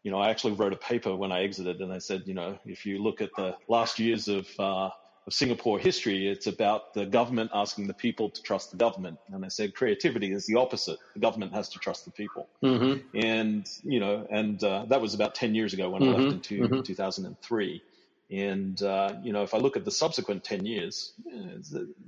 you 0.03 0.09
know, 0.09 0.17
I 0.17 0.31
actually 0.31 0.53
wrote 0.53 0.73
a 0.73 0.77
paper 0.77 1.15
when 1.15 1.31
I 1.31 1.43
exited, 1.43 1.79
and 1.79 1.93
I 1.93 1.99
said, 1.99 2.23
you 2.25 2.33
know, 2.33 2.57
if 2.65 2.87
you 2.87 2.97
look 2.97 3.21
at 3.21 3.29
the 3.37 3.55
last 3.67 3.99
years 3.99 4.27
of 4.29 4.47
uh, 4.57 4.89
of 5.27 5.33
Singapore 5.33 5.77
history, 5.77 6.27
it's 6.27 6.47
about 6.47 6.93
the 6.93 7.05
government 7.05 7.51
asking 7.53 7.87
the 7.87 7.93
people 7.93 8.29
to 8.31 8.41
trust 8.41 8.71
the 8.71 8.77
government. 8.77 9.19
And 9.31 9.45
I 9.45 9.49
said 9.49 9.75
creativity 9.75 10.31
is 10.31 10.47
the 10.47 10.55
opposite. 10.55 10.97
The 11.13 11.19
government 11.19 11.53
has 11.53 11.69
to 11.69 11.79
trust 11.79 12.05
the 12.05 12.11
people. 12.11 12.49
Mm-hmm. 12.63 13.17
And, 13.17 13.67
you 13.83 13.99
know, 13.99 14.25
and 14.29 14.63
uh, 14.63 14.85
that 14.89 14.99
was 14.99 15.13
about 15.13 15.35
10 15.35 15.53
years 15.53 15.73
ago 15.73 15.89
when 15.91 16.01
mm-hmm. 16.01 16.21
I 16.21 16.23
left 16.23 16.51
in 16.51 16.63
mm-hmm. 16.63 16.81
2003. 16.81 17.83
And 18.31 18.81
uh, 18.81 19.15
you 19.23 19.33
know, 19.33 19.43
if 19.43 19.53
I 19.53 19.57
look 19.57 19.75
at 19.75 19.83
the 19.83 19.91
subsequent 19.91 20.45
ten 20.45 20.65
years, 20.65 21.11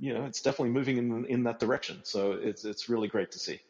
you 0.00 0.14
know, 0.14 0.24
it's 0.24 0.40
definitely 0.40 0.70
moving 0.70 0.96
in 0.96 1.26
in 1.26 1.42
that 1.44 1.60
direction. 1.60 2.00
So 2.04 2.32
it's 2.32 2.64
it's 2.64 2.88
really 2.88 3.08
great 3.08 3.32
to 3.32 3.38
see. 3.38 3.60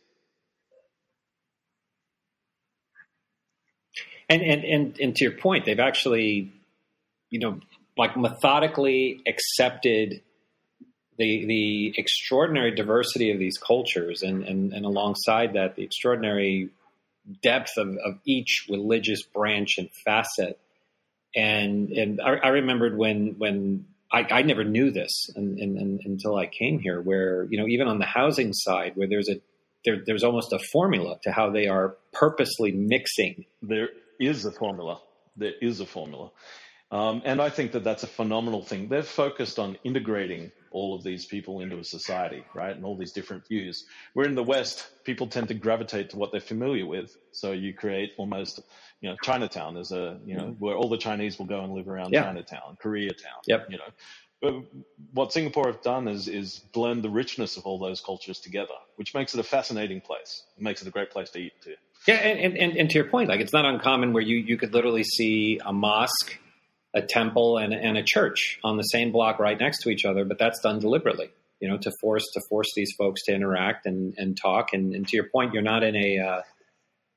And 4.28 4.40
and 4.40 4.64
and, 4.64 5.00
and 5.00 5.16
to 5.16 5.24
your 5.24 5.32
point, 5.32 5.64
they've 5.64 5.80
actually, 5.80 6.52
you 7.28 7.40
know, 7.40 7.58
like 7.98 8.16
methodically 8.16 9.20
accepted 9.26 10.22
the 11.18 11.46
the 11.46 11.94
extraordinary 11.98 12.72
diversity 12.72 13.32
of 13.32 13.40
these 13.40 13.58
cultures, 13.58 14.22
and 14.22 14.44
and, 14.44 14.72
and 14.72 14.86
alongside 14.86 15.54
that, 15.54 15.74
the 15.74 15.82
extraordinary 15.82 16.70
depth 17.42 17.72
of, 17.78 17.88
of 18.04 18.20
each 18.24 18.66
religious 18.70 19.22
branch 19.22 19.74
and 19.78 19.90
facet 20.04 20.60
and 21.34 21.90
and 21.90 22.20
I, 22.20 22.36
I 22.36 22.48
remembered 22.48 22.96
when 22.96 23.34
when 23.38 23.86
I, 24.12 24.26
I 24.30 24.42
never 24.42 24.62
knew 24.64 24.90
this 24.90 25.28
and, 25.34 25.58
and, 25.58 25.76
and, 25.76 26.00
until 26.04 26.36
I 26.36 26.46
came 26.46 26.78
here, 26.78 27.00
where 27.00 27.44
you 27.50 27.58
know 27.58 27.66
even 27.66 27.88
on 27.88 27.98
the 27.98 28.06
housing 28.06 28.52
side, 28.52 28.92
where 28.94 29.08
there's 29.08 29.28
a 29.28 29.40
there, 29.84 30.02
there's 30.06 30.24
almost 30.24 30.52
a 30.52 30.58
formula 30.58 31.18
to 31.24 31.32
how 31.32 31.50
they 31.50 31.66
are 31.66 31.96
purposely 32.12 32.72
mixing. 32.72 33.44
There 33.60 33.88
is 34.20 34.44
a 34.44 34.52
formula. 34.52 35.00
There 35.36 35.52
is 35.60 35.80
a 35.80 35.86
formula, 35.86 36.30
um, 36.92 37.22
and 37.24 37.42
I 37.42 37.50
think 37.50 37.72
that 37.72 37.82
that's 37.82 38.04
a 38.04 38.08
phenomenal 38.08 38.62
thing. 38.62 38.88
They're 38.88 39.02
focused 39.02 39.58
on 39.58 39.76
integrating 39.82 40.52
all 40.74 40.94
of 40.94 41.02
these 41.04 41.24
people 41.24 41.60
into 41.60 41.78
a 41.78 41.84
society, 41.84 42.44
right? 42.52 42.74
And 42.74 42.84
all 42.84 42.96
these 42.96 43.12
different 43.12 43.46
views. 43.48 43.86
Where 44.12 44.26
in 44.26 44.34
the 44.34 44.42
West, 44.42 44.88
people 45.04 45.28
tend 45.28 45.48
to 45.48 45.54
gravitate 45.54 46.10
to 46.10 46.16
what 46.16 46.32
they're 46.32 46.40
familiar 46.40 46.84
with. 46.84 47.16
So 47.32 47.52
you 47.52 47.72
create 47.72 48.12
almost, 48.18 48.60
you 49.00 49.08
know, 49.08 49.16
Chinatown 49.22 49.76
is 49.76 49.92
a, 49.92 50.18
you 50.26 50.36
know, 50.36 50.46
mm-hmm. 50.46 50.64
where 50.64 50.76
all 50.76 50.88
the 50.88 50.98
Chinese 50.98 51.38
will 51.38 51.46
go 51.46 51.60
and 51.62 51.72
live 51.72 51.88
around 51.88 52.12
yeah. 52.12 52.24
Chinatown, 52.24 52.76
Koreatown. 52.82 53.40
Yep. 53.46 53.68
You 53.70 53.78
know, 53.78 53.84
but 54.42 54.54
what 55.12 55.32
Singapore 55.32 55.68
have 55.68 55.80
done 55.80 56.06
is 56.06 56.28
is 56.28 56.58
blend 56.72 57.02
the 57.02 57.08
richness 57.08 57.56
of 57.56 57.64
all 57.64 57.78
those 57.78 58.00
cultures 58.00 58.40
together, 58.40 58.74
which 58.96 59.14
makes 59.14 59.32
it 59.32 59.40
a 59.40 59.44
fascinating 59.44 60.00
place. 60.00 60.42
It 60.58 60.62
makes 60.62 60.82
it 60.82 60.88
a 60.88 60.90
great 60.90 61.10
place 61.10 61.30
to 61.30 61.38
eat 61.38 61.52
too. 61.62 61.76
Yeah, 62.06 62.16
and, 62.16 62.54
and, 62.58 62.76
and 62.76 62.90
to 62.90 62.94
your 62.98 63.08
point, 63.08 63.30
like 63.30 63.40
it's 63.40 63.54
not 63.54 63.64
uncommon 63.64 64.12
where 64.12 64.22
you, 64.22 64.36
you 64.36 64.58
could 64.58 64.74
literally 64.74 65.04
see 65.04 65.60
a 65.64 65.72
mosque 65.72 66.38
a 66.94 67.02
temple 67.02 67.58
and, 67.58 67.74
and 67.74 67.98
a 67.98 68.02
church 68.02 68.58
on 68.62 68.76
the 68.76 68.82
same 68.82 69.10
block 69.10 69.38
right 69.38 69.58
next 69.58 69.82
to 69.82 69.90
each 69.90 70.04
other, 70.04 70.24
but 70.24 70.38
that's 70.38 70.60
done 70.60 70.78
deliberately, 70.78 71.30
you 71.60 71.68
know, 71.68 71.76
to 71.78 71.90
force 72.00 72.24
to 72.34 72.40
force 72.48 72.72
these 72.76 72.92
folks 72.96 73.24
to 73.24 73.34
interact 73.34 73.86
and, 73.86 74.14
and 74.16 74.36
talk. 74.40 74.72
And, 74.72 74.94
and 74.94 75.06
to 75.08 75.16
your 75.16 75.28
point, 75.28 75.52
you're 75.52 75.62
not 75.62 75.82
in 75.82 75.96
a, 75.96 76.18
uh, 76.18 76.42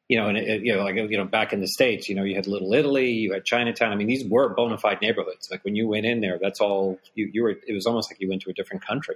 you 0.10 0.18
know, 0.18 0.30
in 0.30 0.38
a, 0.38 0.60
you 0.64 0.74
know, 0.76 0.84
like 0.84 0.96
you 0.96 1.18
know, 1.18 1.26
back 1.26 1.54
in 1.54 1.60
the 1.60 1.68
states, 1.68 2.10
you 2.10 2.16
know, 2.16 2.24
you 2.24 2.36
had 2.36 2.48
Little 2.48 2.74
Italy, 2.74 3.12
you 3.12 3.34
had 3.34 3.46
Chinatown. 3.46 3.92
I 3.92 3.96
mean, 3.96 4.08
these 4.08 4.26
were 4.28 4.54
bona 4.54 4.78
fide 4.78 5.02
neighborhoods. 5.02 5.50
Like 5.52 5.64
when 5.64 5.76
you 5.76 5.88
went 5.88 6.06
in 6.06 6.22
there, 6.22 6.40
that's 6.42 6.60
all 6.60 6.98
you, 7.14 7.30
you 7.32 7.44
were. 7.44 7.52
It 7.52 7.74
was 7.74 7.86
almost 7.86 8.10
like 8.10 8.20
you 8.20 8.30
went 8.30 8.42
to 8.44 8.50
a 8.50 8.54
different 8.54 8.86
country. 8.86 9.16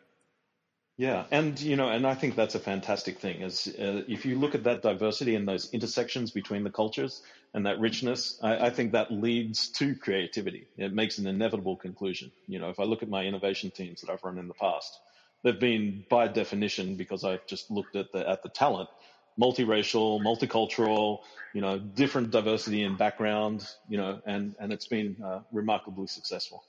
Yeah, 1.01 1.25
and 1.31 1.59
you 1.59 1.77
know, 1.77 1.89
and 1.89 2.05
I 2.05 2.13
think 2.13 2.35
that's 2.35 2.53
a 2.53 2.59
fantastic 2.59 3.17
thing. 3.17 3.41
Is 3.41 3.67
uh, 3.67 4.03
if 4.07 4.23
you 4.23 4.37
look 4.37 4.53
at 4.53 4.65
that 4.65 4.83
diversity 4.83 5.33
and 5.33 5.47
those 5.47 5.73
intersections 5.73 6.29
between 6.29 6.63
the 6.63 6.69
cultures 6.69 7.23
and 7.55 7.65
that 7.65 7.79
richness, 7.79 8.37
I, 8.43 8.67
I, 8.67 8.69
think 8.69 8.91
that 8.91 9.11
leads 9.11 9.69
to 9.79 9.95
creativity. 9.95 10.67
It 10.77 10.93
makes 10.93 11.17
an 11.17 11.25
inevitable 11.25 11.75
conclusion. 11.75 12.31
You 12.47 12.59
know, 12.59 12.69
if 12.69 12.79
I 12.79 12.83
look 12.83 13.01
at 13.01 13.09
my 13.09 13.23
innovation 13.25 13.71
teams 13.71 14.01
that 14.01 14.11
I've 14.11 14.23
run 14.23 14.37
in 14.37 14.47
the 14.47 14.53
past, 14.53 14.95
they've 15.43 15.59
been 15.59 16.05
by 16.07 16.27
definition 16.27 16.97
because 16.97 17.23
I've 17.23 17.47
just 17.47 17.71
looked 17.71 17.95
at 17.95 18.11
the 18.11 18.29
at 18.29 18.43
the 18.43 18.49
talent, 18.49 18.89
multiracial, 19.41 20.21
multicultural, 20.21 21.21
you 21.55 21.61
know, 21.61 21.79
different 21.79 22.29
diversity 22.29 22.83
in 22.83 22.95
background, 22.95 23.67
you 23.89 23.97
know, 23.97 24.21
and 24.27 24.53
and 24.59 24.71
it's 24.71 24.85
been 24.85 25.15
uh, 25.25 25.39
remarkably 25.51 26.05
successful. 26.05 26.63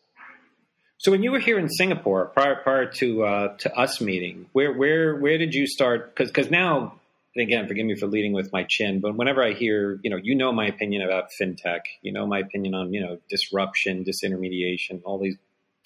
So 1.02 1.10
when 1.10 1.24
you 1.24 1.32
were 1.32 1.40
here 1.40 1.58
in 1.58 1.68
Singapore, 1.68 2.26
prior 2.26 2.54
prior 2.54 2.86
to 2.86 3.24
uh, 3.24 3.56
to 3.58 3.76
us 3.76 4.00
meeting, 4.00 4.46
where 4.52 4.72
where 4.72 5.16
where 5.16 5.36
did 5.36 5.52
you 5.52 5.66
start? 5.66 6.14
Because 6.14 6.28
because 6.28 6.48
now, 6.48 6.94
again, 7.36 7.66
forgive 7.66 7.86
me 7.86 7.96
for 7.96 8.06
leading 8.06 8.32
with 8.32 8.52
my 8.52 8.62
chin, 8.68 9.00
but 9.00 9.16
whenever 9.16 9.42
I 9.42 9.52
hear, 9.52 9.98
you 10.04 10.10
know, 10.10 10.16
you 10.16 10.36
know 10.36 10.52
my 10.52 10.68
opinion 10.68 11.02
about 11.02 11.30
fintech, 11.32 11.80
you 12.02 12.12
know 12.12 12.24
my 12.24 12.38
opinion 12.38 12.74
on 12.74 12.92
you 12.92 13.00
know 13.00 13.18
disruption, 13.28 14.04
disintermediation, 14.04 15.02
all 15.02 15.18
these 15.18 15.36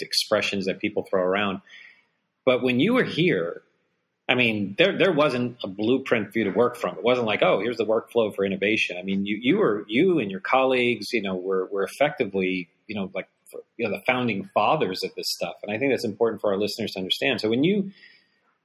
expressions 0.00 0.66
that 0.66 0.80
people 0.80 1.06
throw 1.08 1.22
around. 1.22 1.62
But 2.44 2.62
when 2.62 2.78
you 2.78 2.92
were 2.92 3.04
here, 3.04 3.62
I 4.28 4.34
mean, 4.34 4.74
there 4.76 4.98
there 4.98 5.12
wasn't 5.12 5.56
a 5.64 5.66
blueprint 5.66 6.34
for 6.34 6.40
you 6.40 6.44
to 6.44 6.50
work 6.50 6.76
from. 6.76 6.98
It 6.98 7.02
wasn't 7.02 7.26
like, 7.26 7.42
oh, 7.42 7.60
here's 7.60 7.78
the 7.78 7.86
workflow 7.86 8.36
for 8.36 8.44
innovation. 8.44 8.98
I 8.98 9.02
mean, 9.02 9.24
you 9.24 9.38
you 9.40 9.56
were 9.56 9.86
you 9.88 10.18
and 10.18 10.30
your 10.30 10.40
colleagues, 10.40 11.14
you 11.14 11.22
know, 11.22 11.36
were 11.36 11.64
were 11.72 11.84
effectively, 11.84 12.68
you 12.86 12.96
know, 12.96 13.10
like 13.14 13.28
you 13.76 13.88
know 13.88 13.96
the 13.96 14.02
founding 14.06 14.50
fathers 14.54 15.02
of 15.02 15.14
this 15.16 15.30
stuff. 15.30 15.56
And 15.62 15.72
I 15.72 15.78
think 15.78 15.92
that's 15.92 16.04
important 16.04 16.40
for 16.40 16.52
our 16.52 16.58
listeners 16.58 16.92
to 16.92 16.98
understand. 16.98 17.40
So 17.40 17.48
when 17.48 17.64
you 17.64 17.92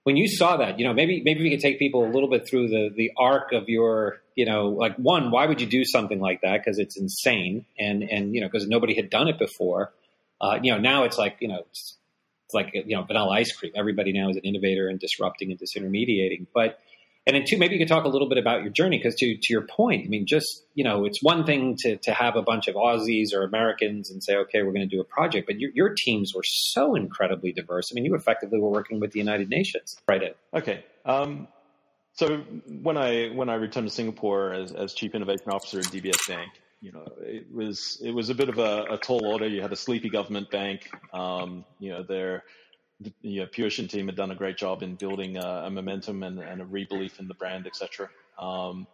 when 0.04 0.18
you 0.18 0.28
saw 0.28 0.58
that, 0.58 0.80
you 0.80 0.86
know, 0.86 0.94
maybe 0.94 1.22
maybe 1.24 1.44
we 1.44 1.52
could 1.52 1.60
take 1.60 1.78
people 1.80 2.06
a 2.06 2.12
little 2.12 2.30
bit 2.30 2.48
through 2.48 2.70
the 2.70 2.90
the 2.96 3.12
arc 3.18 3.52
of 3.54 3.70
your, 3.70 4.22
you 4.36 4.46
know, 4.46 4.70
like 4.70 4.96
one, 4.96 5.32
why 5.32 5.46
would 5.46 5.62
you 5.62 5.68
do 5.68 5.86
something 5.86 6.20
like 6.20 6.42
that? 6.42 6.58
Because 6.64 6.80
it's 6.80 6.98
insane, 6.98 7.66
and 7.78 8.04
and 8.04 8.34
you 8.34 8.42
know, 8.42 8.48
because 8.48 8.68
nobody 8.68 8.96
had 8.96 9.10
done 9.10 9.28
it 9.28 9.38
before. 9.38 9.94
Uh, 10.40 10.58
you 10.62 10.72
know, 10.72 10.80
now 10.80 11.04
it's 11.04 11.18
like 11.18 11.38
you 11.40 11.48
know, 11.48 11.60
it's, 11.70 11.98
it's 12.46 12.54
like 12.54 12.72
you 12.74 12.96
know, 12.96 13.04
vanilla 13.04 13.30
ice 13.30 13.52
cream. 13.52 13.74
Everybody 13.76 14.12
now 14.12 14.30
is 14.30 14.38
an 14.38 14.44
innovator 14.44 14.88
and 14.88 15.00
disrupting 15.00 15.52
and 15.52 15.60
disintermediating. 15.60 16.48
But 16.54 16.80
and 17.28 17.36
then 17.36 17.44
two, 17.48 17.58
maybe 17.58 17.76
you 17.76 17.80
could 17.80 17.88
talk 17.88 18.06
a 18.06 18.08
little 18.08 18.28
bit 18.28 18.40
about 18.40 18.64
your 18.64 18.72
journey 18.72 18.98
because 18.98 19.16
to 19.16 19.38
to 19.38 19.54
your 19.54 19.62
point, 19.62 20.06
I 20.06 20.10
mean, 20.10 20.26
just 20.26 20.64
you 20.74 20.84
know, 20.84 21.06
it's 21.06 21.22
one 21.22 21.46
thing 21.46 21.76
to 21.82 21.98
to 21.98 22.14
have 22.14 22.36
a 22.36 22.42
bunch 22.42 22.68
of 22.68 22.76
Aussies 22.76 23.34
or 23.34 23.44
Americans 23.44 24.10
and 24.10 24.24
say, 24.24 24.36
okay, 24.38 24.64
we're 24.64 24.74
going 24.74 24.90
to 24.90 24.96
do 24.96 25.02
a 25.02 25.06
project, 25.06 25.46
but 25.46 25.60
your 25.60 25.72
your 25.74 25.94
teams 25.96 26.34
were 26.34 26.44
so 26.44 26.96
incredibly 26.96 27.52
diverse. 27.52 27.92
I 27.92 27.96
mean, 27.96 28.06
you 28.06 28.16
effectively 28.16 28.60
were 28.60 28.70
working 28.72 29.00
with 29.00 29.12
the 29.12 29.20
United 29.20 29.50
Nations, 29.50 29.98
right? 30.08 30.36
Okay. 30.54 30.84
Um, 31.06 31.48
so 32.14 32.40
when 32.82 32.98
I 32.98 33.30
when 33.30 33.50
I 33.50 33.56
returned 33.56 33.88
to 33.88 33.94
Singapore 33.94 34.54
as, 34.54 34.72
as 34.72 34.94
chief 34.94 35.14
innovation 35.14 35.50
officer 35.50 35.80
at 35.80 35.86
DBS 35.86 36.28
Bank, 36.28 36.52
you 36.82 36.92
know, 36.92 37.06
it 37.20 37.54
was 37.54 38.02
it 38.04 38.12
was 38.12 38.32
a 38.32 38.36
bit 38.36 38.50
of 38.50 38.58
a, 38.58 38.86
a 38.92 38.98
tall 38.98 39.26
order. 39.26 39.48
You 39.48 39.62
had 39.62 39.72
a 39.72 39.76
sleepy 39.76 40.10
government 40.10 40.50
bank. 40.50 40.90
Um, 41.14 41.66
you 41.80 41.92
know, 41.92 42.02
their 42.02 42.44
the 43.02 43.14
you 43.22 43.42
know, 43.42 43.70
team 43.70 44.08
had 44.08 44.16
done 44.16 44.32
a 44.32 44.36
great 44.36 44.58
job 44.58 44.84
in 44.84 44.96
building 44.96 45.38
a, 45.38 45.64
a 45.66 45.70
momentum 45.70 46.24
and, 46.24 46.40
and, 46.40 46.62
a 46.62 46.66
rebelief 46.66 47.20
in 47.20 47.28
the 47.28 47.34
brand, 47.34 47.66
etc. 47.66 48.10
Um, 48.40 48.88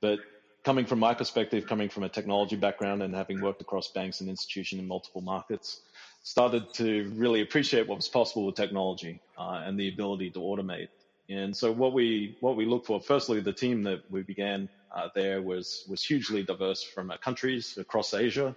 but 0.00 0.20
coming 0.64 0.86
from 0.86 0.98
my 0.98 1.14
perspective, 1.14 1.66
coming 1.66 1.88
from 1.88 2.04
a 2.04 2.08
technology 2.08 2.56
background 2.56 3.02
and 3.02 3.14
having 3.14 3.40
worked 3.40 3.60
across 3.60 3.88
banks 3.88 4.20
and 4.20 4.28
institutions 4.28 4.80
in 4.80 4.86
multiple 4.86 5.20
markets, 5.20 5.80
started 6.22 6.72
to 6.74 7.10
really 7.16 7.40
appreciate 7.40 7.88
what 7.88 7.96
was 7.96 8.08
possible 8.08 8.46
with 8.46 8.54
technology 8.54 9.20
uh, 9.38 9.62
and 9.64 9.78
the 9.78 9.88
ability 9.88 10.30
to 10.30 10.38
automate. 10.40 10.88
And 11.30 11.56
so 11.56 11.70
what 11.72 11.92
we 11.92 12.36
what 12.40 12.56
we 12.56 12.64
look 12.64 12.86
for, 12.86 13.00
firstly, 13.00 13.40
the 13.40 13.52
team 13.52 13.82
that 13.82 14.02
we 14.10 14.22
began 14.22 14.68
uh, 14.94 15.08
there 15.14 15.42
was 15.42 15.84
was 15.88 16.02
hugely 16.02 16.42
diverse 16.42 16.82
from 16.82 17.10
uh, 17.10 17.18
countries 17.18 17.76
across 17.76 18.14
Asia, 18.14 18.56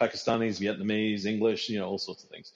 Pakistanis, 0.00 0.60
Vietnamese, 0.60 1.24
English, 1.24 1.68
you 1.68 1.80
know, 1.80 1.88
all 1.88 1.98
sorts 1.98 2.22
of 2.22 2.30
things. 2.30 2.52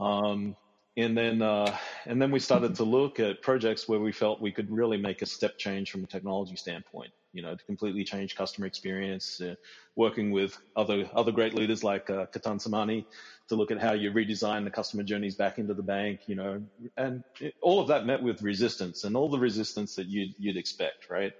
Um, 0.00 0.56
and 0.96 1.16
then 1.16 1.40
uh, 1.40 1.74
and 2.04 2.20
then 2.20 2.30
we 2.30 2.38
started 2.38 2.74
to 2.76 2.84
look 2.84 3.18
at 3.18 3.40
projects 3.40 3.88
where 3.88 4.00
we 4.00 4.12
felt 4.12 4.40
we 4.40 4.52
could 4.52 4.70
really 4.70 4.98
make 4.98 5.22
a 5.22 5.26
step 5.26 5.56
change 5.56 5.90
from 5.90 6.04
a 6.04 6.06
technology 6.06 6.56
standpoint. 6.56 7.12
You 7.32 7.40
know, 7.40 7.54
to 7.54 7.64
completely 7.64 8.04
change 8.04 8.36
customer 8.36 8.66
experience. 8.66 9.40
Uh, 9.40 9.54
working 9.96 10.30
with 10.30 10.58
other 10.76 11.08
other 11.14 11.32
great 11.32 11.54
leaders 11.54 11.82
like 11.82 12.10
uh, 12.10 12.26
Ketan 12.26 12.62
Samani 12.62 13.06
to 13.48 13.54
look 13.54 13.70
at 13.70 13.80
how 13.80 13.92
you 13.92 14.10
redesign 14.12 14.64
the 14.64 14.70
customer 14.70 15.02
journeys 15.02 15.34
back 15.34 15.58
into 15.58 15.72
the 15.72 15.82
bank. 15.82 16.20
You 16.26 16.34
know, 16.34 16.62
and 16.98 17.24
it, 17.40 17.54
all 17.62 17.80
of 17.80 17.88
that 17.88 18.04
met 18.04 18.22
with 18.22 18.42
resistance 18.42 19.04
and 19.04 19.16
all 19.16 19.30
the 19.30 19.38
resistance 19.38 19.94
that 19.94 20.08
you'd 20.08 20.34
you'd 20.38 20.58
expect, 20.58 21.08
right? 21.08 21.32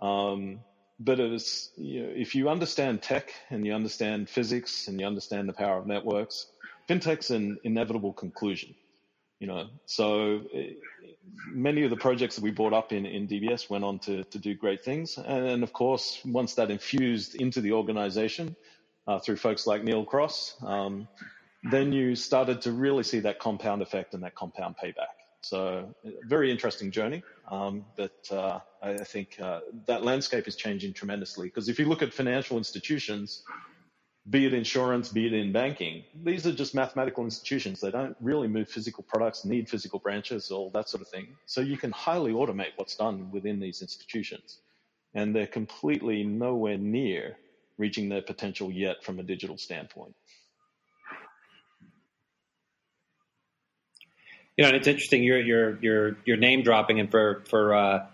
Um, 0.00 0.60
but 1.00 1.20
it 1.20 1.30
was, 1.30 1.70
you 1.76 2.02
know, 2.02 2.12
if 2.14 2.34
you 2.34 2.48
understand 2.48 3.02
tech 3.02 3.32
and 3.50 3.64
you 3.64 3.72
understand 3.72 4.28
physics 4.28 4.88
and 4.88 5.00
you 5.00 5.06
understand 5.06 5.48
the 5.48 5.52
power 5.52 5.78
of 5.78 5.86
networks, 5.86 6.46
fintech's 6.88 7.30
an 7.30 7.58
inevitable 7.64 8.12
conclusion. 8.12 8.74
You 9.40 9.46
know, 9.46 9.68
so 9.86 10.40
eh, 10.52 10.70
many 11.46 11.84
of 11.84 11.90
the 11.90 11.96
projects 11.96 12.34
that 12.36 12.42
we 12.42 12.50
brought 12.50 12.72
up 12.72 12.92
in, 12.92 13.06
in 13.06 13.28
DBS 13.28 13.70
went 13.70 13.84
on 13.84 14.00
to, 14.00 14.24
to 14.24 14.38
do 14.38 14.54
great 14.54 14.84
things. 14.84 15.16
And, 15.16 15.46
and 15.46 15.62
of 15.62 15.72
course, 15.72 16.20
once 16.24 16.54
that 16.54 16.70
infused 16.70 17.36
into 17.36 17.60
the 17.60 17.72
organization 17.72 18.56
uh, 19.06 19.20
through 19.20 19.36
folks 19.36 19.66
like 19.66 19.84
Neal 19.84 20.04
Cross, 20.04 20.56
um, 20.62 21.06
then 21.70 21.92
you 21.92 22.16
started 22.16 22.62
to 22.62 22.72
really 22.72 23.04
see 23.04 23.20
that 23.20 23.38
compound 23.38 23.82
effect 23.82 24.14
and 24.14 24.22
that 24.24 24.34
compound 24.34 24.74
payback. 24.82 25.14
So, 25.40 25.94
very 26.26 26.50
interesting 26.50 26.90
journey. 26.90 27.22
Um, 27.48 27.84
but 27.96 28.26
uh, 28.30 28.58
I 28.82 28.96
think 28.98 29.38
uh, 29.40 29.60
that 29.86 30.04
landscape 30.04 30.48
is 30.48 30.56
changing 30.56 30.94
tremendously 30.94 31.46
because 31.46 31.68
if 31.68 31.78
you 31.78 31.86
look 31.86 32.02
at 32.02 32.12
financial 32.12 32.58
institutions, 32.58 33.44
be 34.30 34.46
it 34.46 34.54
insurance, 34.54 35.08
be 35.08 35.26
it 35.26 35.32
in 35.32 35.52
banking, 35.52 36.04
these 36.24 36.46
are 36.46 36.52
just 36.52 36.74
mathematical 36.74 37.24
institutions. 37.24 37.80
They 37.80 37.90
don't 37.90 38.16
really 38.20 38.48
move 38.48 38.68
physical 38.68 39.04
products, 39.04 39.44
need 39.44 39.68
physical 39.68 39.98
branches, 39.98 40.50
all 40.50 40.70
that 40.70 40.88
sort 40.88 41.02
of 41.02 41.08
thing. 41.08 41.28
So 41.46 41.60
you 41.60 41.76
can 41.76 41.92
highly 41.92 42.32
automate 42.32 42.72
what's 42.76 42.96
done 42.96 43.30
within 43.30 43.60
these 43.60 43.80
institutions. 43.80 44.58
And 45.14 45.34
they're 45.34 45.46
completely 45.46 46.24
nowhere 46.24 46.76
near 46.76 47.36
reaching 47.78 48.08
their 48.08 48.22
potential 48.22 48.70
yet 48.70 49.02
from 49.02 49.18
a 49.18 49.22
digital 49.22 49.56
standpoint. 49.56 50.14
You 54.56 54.64
know, 54.64 54.76
it's 54.76 54.88
interesting. 54.88 55.22
You're 55.22 55.40
you're 55.40 55.78
you're 55.80 56.16
you're 56.24 56.36
name 56.36 56.64
dropping, 56.64 56.98
and 56.98 57.08
for 57.08 57.44
for 57.48 57.74
uh, 57.74 58.06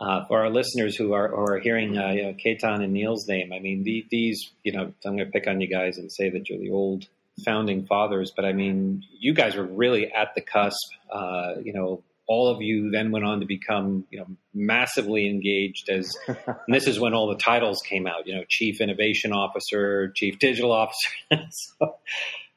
uh, 0.00 0.24
for 0.26 0.40
our 0.40 0.50
listeners 0.50 0.96
who 0.96 1.12
are, 1.12 1.28
who 1.28 1.36
are 1.36 1.58
hearing 1.58 1.96
uh, 1.98 2.08
you 2.10 2.22
know, 2.22 2.34
Ketan 2.34 2.82
and 2.82 2.92
Neal's 2.92 3.28
name, 3.28 3.52
I 3.52 3.58
mean, 3.58 3.84
the, 3.84 4.06
these, 4.10 4.50
you 4.64 4.72
know, 4.72 4.92
I'm 5.04 5.16
going 5.16 5.18
to 5.18 5.26
pick 5.26 5.46
on 5.46 5.60
you 5.60 5.68
guys 5.68 5.98
and 5.98 6.10
say 6.10 6.30
that 6.30 6.48
you're 6.48 6.58
the 6.58 6.70
old 6.70 7.06
founding 7.44 7.86
fathers, 7.86 8.32
but 8.34 8.44
I 8.44 8.52
mean, 8.52 9.04
you 9.18 9.34
guys 9.34 9.56
were 9.56 9.64
really 9.64 10.10
at 10.10 10.34
the 10.34 10.40
cusp. 10.40 10.76
Uh, 11.12 11.54
you 11.62 11.74
know, 11.74 12.02
all 12.26 12.48
of 12.48 12.62
you 12.62 12.90
then 12.90 13.10
went 13.10 13.24
on 13.24 13.40
to 13.40 13.46
become, 13.46 14.06
you 14.10 14.20
know, 14.20 14.26
massively 14.54 15.28
engaged 15.28 15.90
as, 15.90 16.10
and 16.28 16.56
this 16.68 16.86
is 16.86 16.98
when 16.98 17.12
all 17.12 17.28
the 17.28 17.36
titles 17.36 17.82
came 17.86 18.06
out, 18.06 18.26
you 18.26 18.34
know, 18.34 18.44
chief 18.48 18.80
innovation 18.80 19.32
officer, 19.32 20.12
chief 20.14 20.38
digital 20.38 20.72
officer. 20.72 21.10
so, 21.50 21.96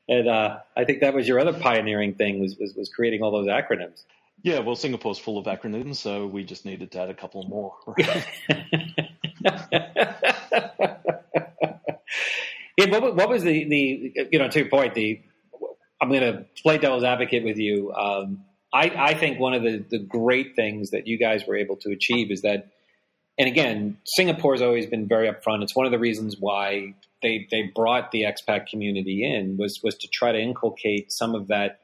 and 0.07 0.29
uh, 0.29 0.57
I 0.77 0.85
think 0.85 1.01
that 1.01 1.13
was 1.13 1.27
your 1.27 1.39
other 1.39 1.53
pioneering 1.53 2.15
thing 2.15 2.39
was, 2.39 2.55
was, 2.59 2.73
was 2.75 2.89
creating 2.95 3.21
all 3.21 3.31
those 3.31 3.47
acronyms. 3.47 4.03
Yeah, 4.43 4.59
well, 4.59 4.75
Singapore's 4.75 5.17
full 5.17 5.37
of 5.37 5.45
acronyms, 5.45 5.95
so 5.95 6.27
we 6.27 6.43
just 6.43 6.65
needed 6.65 6.91
to 6.91 7.01
add 7.01 7.09
a 7.09 7.13
couple 7.13 7.43
more. 7.47 7.77
yeah, 12.77 12.89
what, 12.89 13.15
what, 13.15 13.29
was 13.29 13.43
the, 13.43 13.63
the, 13.63 14.27
you 14.31 14.39
know, 14.39 14.49
to 14.49 14.59
your 14.59 14.67
point, 14.67 14.95
the, 14.95 15.21
I'm 16.01 16.09
going 16.09 16.21
to 16.21 16.45
play 16.61 16.77
devil's 16.77 17.05
advocate 17.05 17.45
with 17.45 17.57
you. 17.57 17.93
Um, 17.93 18.43
I, 18.73 18.91
I 18.93 19.13
think 19.13 19.39
one 19.39 19.53
of 19.53 19.63
the, 19.63 19.85
the 19.89 19.99
great 19.99 20.57
things 20.57 20.91
that 20.91 21.07
you 21.07 21.17
guys 21.17 21.45
were 21.47 21.55
able 21.55 21.77
to 21.77 21.91
achieve 21.91 22.29
is 22.29 22.41
that, 22.41 22.69
and 23.37 23.47
again, 23.47 23.97
Singapore's 24.03 24.61
always 24.61 24.87
been 24.87 25.07
very 25.07 25.29
upfront. 25.31 25.63
It's 25.63 25.73
one 25.75 25.85
of 25.85 25.93
the 25.93 25.99
reasons 25.99 26.35
why 26.37 26.95
they, 27.21 27.47
they 27.49 27.71
brought 27.73 28.11
the 28.11 28.23
expat 28.23 28.67
community 28.67 29.23
in 29.23 29.55
was, 29.55 29.79
was 29.81 29.95
to 29.99 30.09
try 30.09 30.33
to 30.33 30.37
inculcate 30.37 31.13
some 31.13 31.33
of 31.33 31.47
that 31.47 31.79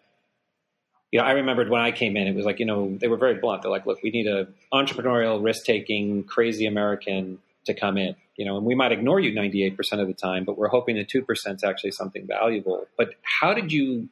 you 1.12 1.20
know, 1.20 1.25
I 1.25 1.32
remembered 1.32 1.70
when 1.70 1.82
I 1.82 1.92
came 1.92 2.16
in, 2.16 2.28
it 2.28 2.36
was 2.36 2.46
like, 2.46 2.60
you 2.60 2.66
know, 2.66 2.98
they 3.00 3.08
were 3.08 3.18
very 3.18 3.36
blunt. 3.36 3.63
They're 3.63 3.72
like, 3.72 3.86
look, 3.86 4.01
we 4.04 4.12
need 4.12 4.28
a 4.28 4.48
entrepreneurial, 4.74 5.44
risk 5.44 5.66
taking, 5.66 6.24
crazy 6.24 6.66
American 6.66 7.39
to 7.66 7.74
come 7.74 7.98
in, 7.98 8.16
you 8.38 8.46
know, 8.46 8.58
and 8.58 8.66
we 8.66 8.75
might 8.75 8.92
ignore 8.92 9.20
you 9.20 9.32
98% 9.32 9.75
of 9.94 10.08
the 10.08 10.13
time, 10.13 10.44
but 10.46 10.58
we're 10.58 10.70
hoping 10.70 10.96
that 10.98 11.10
2% 11.10 11.24
is 11.56 11.63
actually 11.63 11.92
something 11.92 12.28
valuable. 12.28 12.88
But 12.98 13.16
how 13.42 13.54
did 13.54 13.72
you 13.72 14.10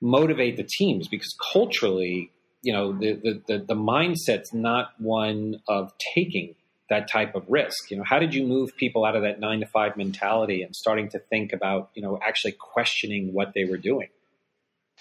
motivate 0.00 0.56
the 0.56 0.64
teams? 0.64 1.08
Because 1.08 1.34
culturally, 1.52 2.30
you 2.62 2.72
know, 2.72 2.92
the, 2.92 3.14
the, 3.14 3.42
the, 3.46 3.64
the 3.68 3.74
mindset's 3.74 4.52
not 4.52 4.92
one 4.98 5.60
of 5.68 5.92
taking 6.14 6.54
that 6.90 7.08
type 7.08 7.34
of 7.34 7.44
risk. 7.48 7.90
You 7.90 7.96
know, 7.96 8.04
how 8.04 8.18
did 8.18 8.34
you 8.34 8.46
move 8.46 8.76
people 8.76 9.04
out 9.04 9.16
of 9.16 9.22
that 9.22 9.40
nine 9.40 9.60
to 9.60 9.66
five 9.66 9.96
mentality 9.96 10.62
and 10.62 10.74
starting 10.74 11.08
to 11.10 11.18
think 11.18 11.52
about, 11.52 11.90
you 11.94 12.02
know, 12.02 12.18
actually 12.26 12.52
questioning 12.52 13.32
what 13.32 13.52
they 13.54 13.64
were 13.64 13.78
doing? 13.78 14.08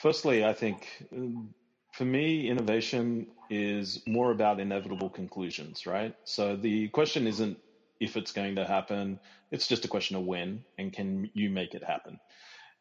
Firstly, 0.03 0.43
I 0.43 0.51
think 0.51 0.85
um, 1.15 1.53
for 1.93 2.03
me, 2.03 2.49
innovation 2.49 3.25
is 3.49 4.03
more 4.05 4.31
about 4.31 4.59
inevitable 4.59 5.09
conclusions, 5.09 5.85
right? 5.85 6.13
So 6.25 6.57
the 6.57 6.89
question 6.89 7.25
isn't 7.25 7.57
if 8.01 8.17
it's 8.17 8.33
going 8.33 8.57
to 8.57 8.65
happen, 8.65 9.17
it's 9.49 9.65
just 9.65 9.85
a 9.85 9.87
question 9.87 10.17
of 10.17 10.25
when 10.25 10.65
and 10.77 10.91
can 10.91 11.31
you 11.33 11.49
make 11.49 11.73
it 11.73 11.85
happen. 11.85 12.19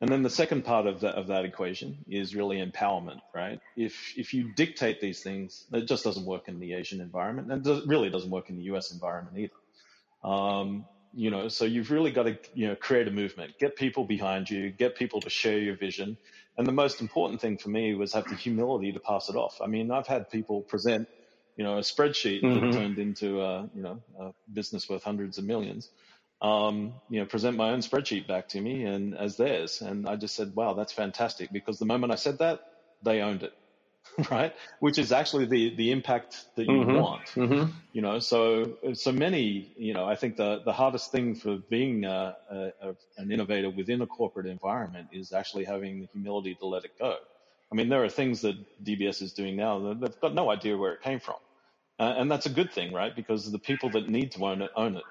And 0.01 0.11
then 0.11 0.25
the 0.25 0.31
second 0.31 0.65
part 0.65 0.89
of 0.89 0.99
that 1.03 1.15
of 1.15 1.29
that 1.29 1.45
equation 1.45 1.97
is 2.09 2.35
really 2.35 2.57
empowerment, 2.57 3.21
right? 3.33 3.61
If 3.77 3.95
if 4.17 4.35
you 4.35 4.53
dictate 4.57 5.01
these 5.01 5.23
things, 5.23 5.65
it 5.73 5.87
just 5.87 6.03
doesn't 6.03 6.27
work 6.27 6.49
in 6.49 6.59
the 6.59 6.73
Asian 6.73 7.01
environment, 7.01 7.53
and 7.53 7.89
really 7.89 8.11
doesn't 8.11 8.33
work 8.33 8.51
in 8.51 8.57
the 8.57 8.65
U.S. 8.65 8.91
environment 8.91 9.39
either. 9.39 10.35
Um, 10.35 10.87
you 11.15 11.31
know, 11.31 11.49
so 11.49 11.65
you've 11.65 11.91
really 11.91 12.11
got 12.11 12.25
to 12.25 12.39
you 12.55 12.69
know 12.69 12.77
create 12.77 13.09
a 13.09 13.11
movement, 13.11 13.59
get 13.59 13.77
people 13.77 14.05
behind 14.05 14.49
you, 14.51 14.71
get 14.71 14.97
people 14.97 15.21
to 15.21 15.31
share 15.31 15.59
your 15.59 15.77
vision, 15.77 16.17
and 16.57 16.67
the 16.67 16.73
most 16.73 17.01
important 17.01 17.41
thing 17.41 17.57
for 17.57 17.71
me 17.71 17.95
was 17.95 18.13
have 18.13 18.29
the 18.29 18.35
humility 18.35 18.93
to 18.93 19.01
pass 19.01 19.29
it 19.29 19.37
off. 19.37 19.61
I 19.63 19.67
mean, 19.67 19.91
I've 19.91 20.07
had 20.07 20.31
people 20.31 20.61
present, 20.61 21.09
you 21.57 21.65
know, 21.65 21.79
a 21.79 21.81
spreadsheet 21.81 22.43
mm-hmm. 22.43 22.67
that 22.67 22.73
turned 22.73 22.99
into 22.99 23.41
a, 23.41 23.69
you 23.75 23.83
know, 23.83 24.03
a 24.19 24.33
business 24.53 24.89
worth 24.89 25.03
hundreds 25.03 25.39
of 25.39 25.45
millions. 25.45 25.91
Um, 26.43 26.95
you 27.09 27.21
know, 27.21 27.27
present 27.27 27.57
my 27.57 27.71
own 27.71 27.81
spreadsheet 27.81 28.27
back 28.27 28.49
to 28.49 28.61
me 28.61 28.85
and 28.85 29.17
as 29.17 29.37
theirs. 29.37 29.81
And 29.81 30.09
I 30.09 30.17
just 30.17 30.35
said, 30.35 30.55
wow, 30.57 30.75
that's 30.75 30.93
fantastic. 30.93 31.53
Because 31.53 31.79
the 31.79 31.87
moment 31.87 32.13
I 32.13 32.17
said 32.17 32.39
that, 32.39 32.61
they 33.03 33.21
owned 33.21 33.45
it. 33.45 33.55
right? 34.31 34.55
Which 34.81 34.99
is 34.99 35.13
actually 35.13 35.47
the 35.47 35.75
the 35.77 35.93
impact 35.93 36.47
that 36.57 36.67
you 36.69 36.87
Mhm. 36.87 36.89
want. 36.89 37.37
Mm-hmm. 37.37 37.73
You 37.93 38.03
know, 38.03 38.19
so 38.21 38.79
so 38.95 39.13
many. 39.13 39.73
You 39.77 39.95
know, 39.95 40.07
I 40.07 40.17
think 40.17 40.37
the 40.37 40.63
the 40.65 40.73
hardest 40.73 41.13
thing 41.13 41.35
for 41.37 41.59
being 41.71 42.05
a, 42.05 42.37
a, 42.51 42.59
a, 42.83 42.97
an 43.19 43.33
innovator 43.33 43.71
within 43.71 44.03
a 44.03 44.09
corporate 44.09 44.47
environment 44.47 45.09
is 45.13 45.33
actually 45.33 45.65
having 45.65 46.01
the 46.01 46.09
humility 46.13 46.57
to 46.57 46.67
let 46.67 46.85
it 46.85 46.93
go. 46.99 47.17
I 47.73 47.77
mean, 47.77 47.89
there 47.91 48.05
are 48.05 48.11
things 48.11 48.43
that 48.43 48.57
DBS 48.85 49.23
is 49.23 49.33
doing 49.35 49.57
now 49.57 49.81
that 49.81 50.01
they've 50.01 50.21
got 50.21 50.35
no 50.35 50.51
idea 50.51 50.77
where 50.77 50.95
it 50.95 51.03
came 51.03 51.21
from, 51.21 51.37
uh, 52.01 52.15
and 52.19 52.31
that's 52.31 52.47
a 52.47 52.51
good 52.51 52.73
thing, 52.73 52.93
right? 52.93 53.15
Because 53.17 53.51
the 53.53 53.59
people 53.61 53.91
that 53.93 54.09
need 54.09 54.33
to 54.33 54.45
own 54.47 54.63
it 54.63 54.73
own 54.77 54.97
it, 54.97 55.07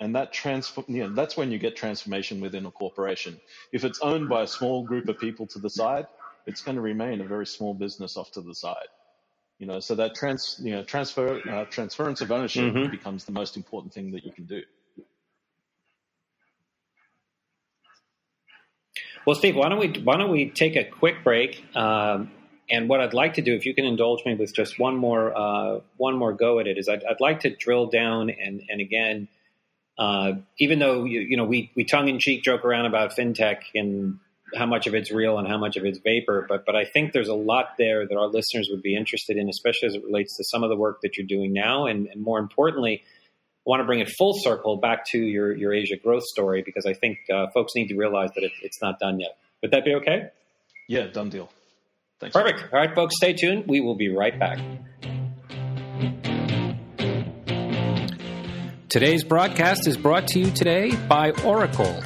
and 0.00 0.16
that 0.16 0.32
transfer. 0.32 0.84
You 0.88 1.08
know, 1.08 1.14
that's 1.14 1.36
when 1.36 1.52
you 1.52 1.58
get 1.58 1.76
transformation 1.76 2.40
within 2.40 2.66
a 2.66 2.72
corporation. 2.72 3.40
If 3.72 3.84
it's 3.84 4.00
owned 4.02 4.28
by 4.28 4.42
a 4.42 4.48
small 4.48 4.84
group 4.84 5.08
of 5.08 5.18
people 5.18 5.46
to 5.48 5.58
the 5.60 5.70
side, 5.70 6.06
it's 6.48 6.62
going 6.62 6.76
to 6.76 6.80
remain 6.82 7.20
a 7.20 7.24
very 7.24 7.46
small 7.46 7.74
business 7.74 8.16
off 8.16 8.32
to 8.32 8.40
the 8.40 8.54
side. 8.54 8.88
You 9.58 9.66
know, 9.66 9.80
so 9.80 9.94
that 9.96 10.14
trans, 10.14 10.60
you 10.62 10.72
know, 10.72 10.82
transfer, 10.84 11.40
uh, 11.48 11.64
transference 11.66 12.20
of 12.20 12.32
ownership 12.32 12.72
Mhm. 12.72 12.90
becomes 12.90 13.24
the 13.24 13.32
most 13.32 13.56
important 13.56 13.92
thing 13.92 14.12
that 14.12 14.24
you 14.24 14.32
can 14.32 14.46
do. 14.46 14.62
Well, 19.26 19.36
Steve, 19.36 19.56
why 19.56 19.68
don't 19.68 19.78
we 19.78 19.88
why 20.02 20.16
don't 20.16 20.30
we 20.30 20.48
take 20.48 20.74
a 20.76 20.84
quick 20.84 21.22
break? 21.22 21.62
Um, 21.76 22.30
and 22.70 22.88
what 22.88 23.00
I'd 23.00 23.14
like 23.14 23.34
to 23.34 23.42
do, 23.42 23.54
if 23.54 23.66
you 23.66 23.74
can 23.74 23.84
indulge 23.84 24.24
me 24.24 24.34
with 24.34 24.54
just 24.54 24.78
one 24.78 24.96
more 24.96 25.36
uh, 25.36 25.80
one 25.96 26.16
more 26.16 26.32
go 26.32 26.60
at 26.60 26.66
it, 26.66 26.78
is 26.78 26.88
I'd, 26.88 27.04
I'd 27.04 27.20
like 27.20 27.40
to 27.40 27.50
drill 27.50 27.86
down 27.86 28.30
and 28.30 28.62
and 28.70 28.80
again, 28.80 29.28
uh, 29.98 30.34
even 30.58 30.78
though 30.78 31.04
you, 31.04 31.20
you 31.20 31.36
know 31.36 31.44
we 31.44 31.70
we 31.74 31.84
tongue 31.84 32.08
in 32.08 32.18
cheek 32.18 32.42
joke 32.42 32.64
around 32.64 32.86
about 32.86 33.10
fintech 33.10 33.64
and 33.74 34.18
how 34.54 34.66
much 34.66 34.86
of 34.86 34.94
it's 34.94 35.10
real 35.10 35.38
and 35.38 35.46
how 35.46 35.58
much 35.58 35.76
of 35.76 35.84
it's 35.84 35.98
vapor, 35.98 36.46
but 36.48 36.64
but 36.64 36.74
I 36.76 36.84
think 36.84 37.12
there's 37.12 37.28
a 37.28 37.34
lot 37.34 37.74
there 37.78 38.06
that 38.06 38.16
our 38.16 38.26
listeners 38.26 38.68
would 38.70 38.82
be 38.82 38.96
interested 38.96 39.36
in, 39.36 39.48
especially 39.48 39.88
as 39.88 39.94
it 39.94 40.04
relates 40.04 40.36
to 40.36 40.44
some 40.44 40.62
of 40.62 40.70
the 40.70 40.76
work 40.76 41.00
that 41.02 41.16
you're 41.16 41.26
doing 41.26 41.52
now, 41.52 41.86
and, 41.86 42.06
and 42.06 42.22
more 42.22 42.38
importantly. 42.38 43.02
I 43.04 43.70
want 43.70 43.80
to 43.80 43.84
bring 43.84 44.00
it 44.00 44.08
full 44.16 44.32
circle 44.34 44.78
back 44.78 45.04
to 45.10 45.18
your, 45.18 45.54
your 45.54 45.74
Asia 45.74 45.96
growth 45.96 46.22
story 46.22 46.62
because 46.64 46.86
I 46.86 46.94
think 46.94 47.18
uh, 47.30 47.48
folks 47.52 47.74
need 47.74 47.88
to 47.88 47.96
realize 47.96 48.30
that 48.34 48.42
it, 48.42 48.52
it's 48.62 48.80
not 48.80 48.98
done 48.98 49.20
yet. 49.20 49.36
Would 49.60 49.72
that 49.72 49.84
be 49.84 49.94
okay? 49.96 50.30
Yeah, 50.88 51.08
done 51.08 51.28
deal. 51.28 51.50
Thanks. 52.18 52.32
Perfect. 52.32 52.72
All 52.72 52.80
right, 52.80 52.94
folks, 52.94 53.16
stay 53.16 53.34
tuned. 53.34 53.66
We 53.68 53.80
will 53.80 53.94
be 53.94 54.08
right 54.08 54.38
back. 54.38 54.58
Today's 58.88 59.22
broadcast 59.22 59.86
is 59.86 59.98
brought 59.98 60.28
to 60.28 60.40
you 60.40 60.50
today 60.50 60.96
by 61.06 61.32
Oracle. 61.44 62.02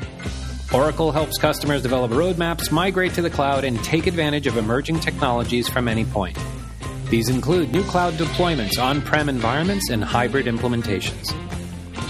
Oracle 0.74 1.12
helps 1.12 1.36
customers 1.36 1.82
develop 1.82 2.12
roadmaps, 2.12 2.72
migrate 2.72 3.12
to 3.14 3.22
the 3.22 3.28
cloud, 3.28 3.62
and 3.64 3.82
take 3.84 4.06
advantage 4.06 4.46
of 4.46 4.56
emerging 4.56 5.00
technologies 5.00 5.68
from 5.68 5.86
any 5.86 6.06
point. 6.06 6.38
These 7.10 7.28
include 7.28 7.72
new 7.72 7.84
cloud 7.84 8.14
deployments, 8.14 8.78
on 8.78 9.02
prem 9.02 9.28
environments, 9.28 9.90
and 9.90 10.02
hybrid 10.02 10.46
implementations. 10.46 11.30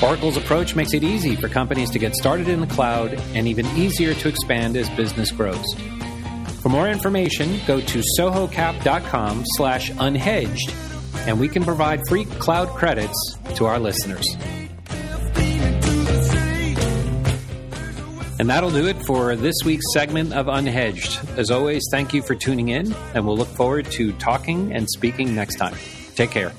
Oracle's 0.00 0.36
approach 0.36 0.76
makes 0.76 0.94
it 0.94 1.02
easy 1.02 1.34
for 1.34 1.48
companies 1.48 1.90
to 1.90 1.98
get 1.98 2.14
started 2.14 2.46
in 2.46 2.60
the 2.60 2.68
cloud 2.68 3.14
and 3.34 3.48
even 3.48 3.66
easier 3.76 4.14
to 4.14 4.28
expand 4.28 4.76
as 4.76 4.88
business 4.90 5.32
grows. 5.32 5.66
For 6.60 6.68
more 6.68 6.88
information, 6.88 7.58
go 7.66 7.80
to 7.80 8.02
sohocap.com 8.16 9.42
slash 9.56 9.90
unhedged, 9.90 10.72
and 11.26 11.40
we 11.40 11.48
can 11.48 11.64
provide 11.64 12.00
free 12.08 12.26
cloud 12.26 12.68
credits 12.68 13.36
to 13.56 13.66
our 13.66 13.80
listeners. 13.80 14.36
And 18.42 18.50
that'll 18.50 18.72
do 18.72 18.88
it 18.88 18.96
for 19.06 19.36
this 19.36 19.54
week's 19.64 19.84
segment 19.92 20.32
of 20.32 20.46
Unhedged. 20.46 21.38
As 21.38 21.52
always, 21.52 21.80
thank 21.92 22.12
you 22.12 22.22
for 22.22 22.34
tuning 22.34 22.70
in, 22.70 22.92
and 23.14 23.24
we'll 23.24 23.36
look 23.36 23.46
forward 23.46 23.86
to 23.92 24.12
talking 24.14 24.72
and 24.72 24.90
speaking 24.90 25.32
next 25.32 25.58
time. 25.58 25.76
Take 26.16 26.32
care. 26.32 26.50